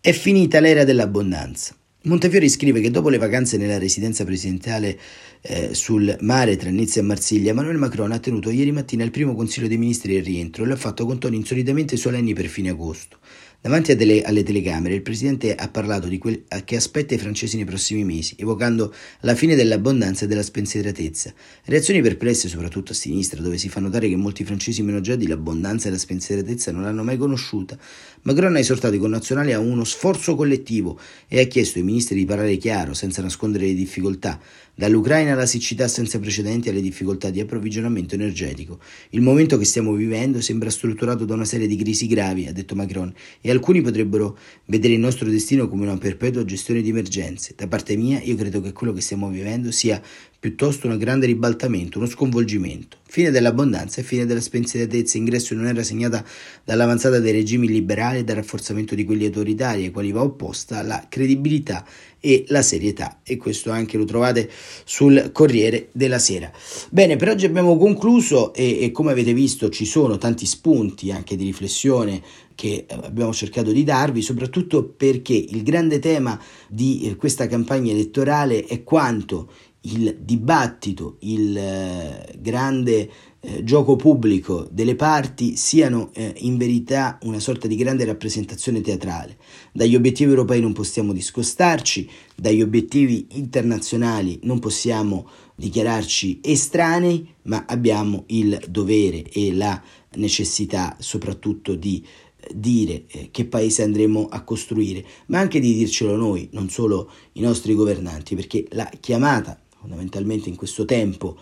è 0.00 0.12
finita 0.12 0.60
l'era 0.60 0.84
dell'abbondanza. 0.84 1.76
Montefiori 2.04 2.48
scrive 2.48 2.80
che 2.80 2.90
dopo 2.90 3.10
le 3.10 3.18
vacanze 3.18 3.56
nella 3.56 3.78
residenza 3.78 4.24
presidenziale 4.24 4.98
eh, 5.40 5.72
sul 5.72 6.16
mare 6.22 6.56
tra 6.56 6.68
Nizza 6.68 6.98
e 6.98 7.02
Marsiglia, 7.04 7.50
Emmanuel 7.50 7.78
Macron 7.78 8.10
ha 8.10 8.18
tenuto 8.18 8.50
ieri 8.50 8.72
mattina 8.72 9.04
il 9.04 9.12
primo 9.12 9.36
Consiglio 9.36 9.68
dei 9.68 9.78
Ministri 9.78 10.14
del 10.14 10.24
rientro 10.24 10.64
e 10.64 10.66
l'ha 10.66 10.74
fatto 10.74 11.06
con 11.06 11.20
toni 11.20 11.36
insolitamente 11.36 11.96
solenni 11.96 12.32
per 12.32 12.46
fine 12.46 12.70
agosto. 12.70 13.18
Davanti 13.62 13.94
delle, 13.94 14.22
alle 14.22 14.42
telecamere 14.42 14.94
il 14.94 15.02
presidente 15.02 15.54
ha 15.54 15.68
parlato 15.68 16.08
di 16.08 16.18
quel 16.18 16.42
che 16.64 16.74
aspetta 16.74 17.14
i 17.14 17.18
francesi 17.18 17.54
nei 17.54 17.64
prossimi 17.64 18.02
mesi, 18.02 18.34
evocando 18.36 18.92
la 19.20 19.36
fine 19.36 19.54
dell'abbondanza 19.54 20.24
e 20.24 20.26
della 20.26 20.42
spensieratezza. 20.42 21.32
Reazioni 21.66 22.02
perplesse 22.02 22.48
soprattutto 22.48 22.90
a 22.90 22.96
sinistra, 22.96 23.40
dove 23.40 23.58
si 23.58 23.68
fa 23.68 23.78
notare 23.78 24.08
che 24.08 24.16
molti 24.16 24.42
francesi 24.42 24.82
meno 24.82 25.00
già 25.00 25.14
di 25.14 25.28
l'abbondanza 25.28 25.86
e 25.86 25.92
la 25.92 25.98
spensieratezza 25.98 26.72
non 26.72 26.82
l'hanno 26.82 27.04
mai 27.04 27.16
conosciuta. 27.16 27.78
Macron 28.22 28.56
ha 28.56 28.58
esortato 28.58 28.96
i 28.96 28.98
connazionali 28.98 29.52
a 29.52 29.60
uno 29.60 29.84
sforzo 29.84 30.34
collettivo 30.34 30.98
e 31.28 31.38
ha 31.38 31.44
chiesto 31.44 31.78
ai 31.78 31.84
ministri 31.84 32.16
di 32.16 32.24
parlare 32.24 32.56
chiaro, 32.56 32.94
senza 32.94 33.22
nascondere 33.22 33.66
le 33.66 33.74
difficoltà, 33.74 34.40
dall'Ucraina 34.74 35.32
alla 35.32 35.46
siccità 35.46 35.86
senza 35.88 36.18
precedenti 36.18 36.68
alle 36.68 36.80
difficoltà 36.80 37.30
di 37.30 37.40
approvvigionamento 37.40 38.14
energetico. 38.14 38.80
Il 39.10 39.20
momento 39.20 39.58
che 39.58 39.64
stiamo 39.64 39.92
vivendo 39.92 40.40
sembra 40.40 40.70
strutturato 40.70 41.24
da 41.24 41.34
una 41.34 41.44
serie 41.44 41.66
di 41.66 41.76
crisi 41.76 42.06
gravi, 42.06 42.46
ha 42.46 42.52
detto 42.52 42.74
Macron, 42.74 43.12
e 43.40 43.50
alcuni 43.50 43.80
potrebbero 43.80 44.38
vedere 44.66 44.94
il 44.94 45.00
nostro 45.00 45.28
destino 45.28 45.68
come 45.68 45.82
una 45.82 45.98
perpetua 45.98 46.44
gestione 46.44 46.80
di 46.80 46.88
emergenze. 46.88 47.54
Da 47.56 47.68
parte 47.68 47.96
mia, 47.96 48.20
io 48.22 48.34
credo 48.34 48.60
che 48.60 48.72
quello 48.72 48.92
che 48.92 49.00
stiamo 49.00 49.28
vivendo 49.28 49.70
sia 49.70 50.00
piuttosto 50.42 50.88
un 50.88 50.98
grande 50.98 51.26
ribaltamento, 51.26 51.98
uno 51.98 52.08
sconvolgimento. 52.08 52.96
Fine 53.06 53.30
dell'abbondanza 53.30 54.00
e 54.00 54.04
fine 54.04 54.26
della 54.26 54.40
spensieratezza, 54.40 55.16
ingresso 55.16 55.52
in 55.52 55.60
un'era 55.60 55.84
segnata 55.84 56.24
dall'avanzata 56.64 57.20
dei 57.20 57.30
regimi 57.30 57.68
liberali 57.68 58.18
e 58.18 58.24
dal 58.24 58.34
rafforzamento 58.34 58.96
di 58.96 59.04
quelli 59.04 59.24
autoritari, 59.24 59.84
ai 59.84 59.92
quali 59.92 60.10
va 60.10 60.20
opposta 60.20 60.82
la 60.82 61.06
credibilità 61.08 61.86
e 62.18 62.44
la 62.48 62.60
serietà. 62.60 63.20
E 63.22 63.36
questo 63.36 63.70
anche 63.70 63.96
lo 63.96 64.04
trovate 64.04 64.50
sul 64.82 65.30
Corriere 65.30 65.90
della 65.92 66.18
Sera. 66.18 66.50
Bene, 66.90 67.14
per 67.14 67.28
oggi 67.28 67.46
abbiamo 67.46 67.76
concluso 67.76 68.52
e, 68.52 68.82
e 68.82 68.90
come 68.90 69.12
avete 69.12 69.32
visto 69.32 69.68
ci 69.68 69.84
sono 69.84 70.18
tanti 70.18 70.44
spunti 70.44 71.12
anche 71.12 71.36
di 71.36 71.44
riflessione 71.44 72.20
che 72.56 72.84
eh, 72.88 72.98
abbiamo 73.02 73.32
cercato 73.32 73.70
di 73.70 73.84
darvi, 73.84 74.22
soprattutto 74.22 74.84
perché 74.84 75.34
il 75.34 75.62
grande 75.62 76.00
tema 76.00 76.36
di 76.68 77.02
eh, 77.02 77.14
questa 77.16 77.46
campagna 77.46 77.92
elettorale 77.92 78.64
è 78.64 78.82
quanto 78.82 79.48
il 79.82 80.16
dibattito, 80.20 81.16
il 81.20 81.56
eh, 81.56 82.34
grande 82.38 83.10
eh, 83.40 83.64
gioco 83.64 83.96
pubblico 83.96 84.68
delle 84.70 84.94
parti 84.94 85.56
siano 85.56 86.10
eh, 86.12 86.34
in 86.38 86.56
verità 86.56 87.18
una 87.22 87.40
sorta 87.40 87.66
di 87.66 87.74
grande 87.74 88.04
rappresentazione 88.04 88.80
teatrale. 88.80 89.36
Dagli 89.72 89.96
obiettivi 89.96 90.30
europei 90.30 90.60
non 90.60 90.72
possiamo 90.72 91.12
discostarci, 91.12 92.08
dagli 92.36 92.62
obiettivi 92.62 93.26
internazionali 93.30 94.38
non 94.44 94.60
possiamo 94.60 95.28
dichiararci 95.56 96.40
estranei, 96.42 97.34
ma 97.42 97.64
abbiamo 97.66 98.24
il 98.28 98.60
dovere 98.68 99.24
e 99.30 99.52
la 99.52 99.82
necessità 100.14 100.96
soprattutto 101.00 101.74
di 101.74 102.04
dire 102.52 103.04
che 103.30 103.44
paese 103.44 103.82
andremo 103.82 104.26
a 104.28 104.42
costruire, 104.42 105.04
ma 105.26 105.38
anche 105.38 105.60
di 105.60 105.74
dircelo 105.74 106.16
noi, 106.16 106.48
non 106.52 106.68
solo 106.68 107.10
i 107.32 107.40
nostri 107.40 107.74
governanti, 107.74 108.34
perché 108.34 108.66
la 108.70 108.90
chiamata 109.00 109.61
fondamentalmente 109.82 110.48
in 110.48 110.54
questo 110.54 110.84
tempo, 110.84 111.36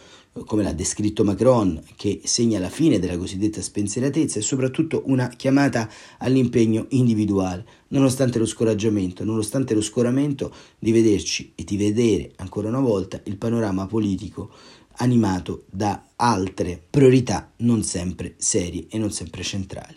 come 0.47 0.63
l'ha 0.63 0.73
descritto 0.73 1.25
Macron, 1.25 1.83
che 1.95 2.23
segna 2.25 2.59
la 2.59 2.71
fine 2.71 2.99
della 2.99 3.19
cosiddetta 3.19 3.61
spensieratezza, 3.61 4.39
è 4.39 4.43
soprattutto 4.43 5.03
una 5.07 5.29
chiamata 5.29 5.89
all'impegno 6.19 6.87
individuale, 6.91 7.67
nonostante 7.89 8.39
lo 8.39 8.47
scoraggiamento, 8.47 9.25
nonostante 9.25 9.75
lo 9.75 9.83
scoramento 9.83 10.53
di 10.79 10.91
vederci 10.91 11.53
e 11.55 11.65
di 11.65 11.77
vedere 11.77 12.33
ancora 12.37 12.69
una 12.69 12.81
volta 12.81 13.21
il 13.25 13.37
panorama 13.37 13.87
politico 13.87 14.51
animato 14.97 15.65
da 15.71 16.07
altre 16.17 16.83
priorità 16.89 17.53
non 17.59 17.83
sempre 17.83 18.35
serie 18.39 18.87
e 18.89 18.97
non 18.97 19.11
sempre 19.13 19.43
centrali. 19.43 19.97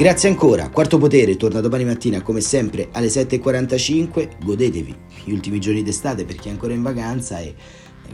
Grazie 0.00 0.30
ancora, 0.30 0.70
Quarto 0.70 0.96
Potere 0.96 1.36
torna 1.36 1.60
domani 1.60 1.84
mattina 1.84 2.22
come 2.22 2.40
sempre 2.40 2.88
alle 2.92 3.08
7.45, 3.08 4.42
godetevi 4.42 4.94
gli 5.24 5.30
ultimi 5.30 5.60
giorni 5.60 5.82
d'estate 5.82 6.24
per 6.24 6.36
chi 6.36 6.48
è 6.48 6.52
ancora 6.52 6.72
in 6.72 6.80
vacanza 6.80 7.38
e 7.38 7.54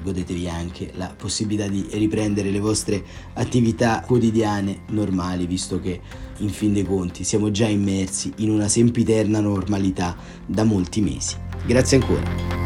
godetevi 0.02 0.48
anche 0.48 0.90
la 0.96 1.14
possibilità 1.16 1.68
di 1.68 1.86
riprendere 1.92 2.50
le 2.50 2.58
vostre 2.58 3.00
attività 3.34 4.02
quotidiane 4.04 4.80
normali, 4.88 5.46
visto 5.46 5.78
che 5.78 6.00
in 6.38 6.48
fin 6.48 6.72
dei 6.72 6.84
conti 6.84 7.22
siamo 7.22 7.52
già 7.52 7.68
immersi 7.68 8.32
in 8.38 8.50
una 8.50 8.66
sempiterna 8.66 9.38
normalità 9.38 10.16
da 10.44 10.64
molti 10.64 11.00
mesi. 11.00 11.36
Grazie 11.64 11.98
ancora. 11.98 12.65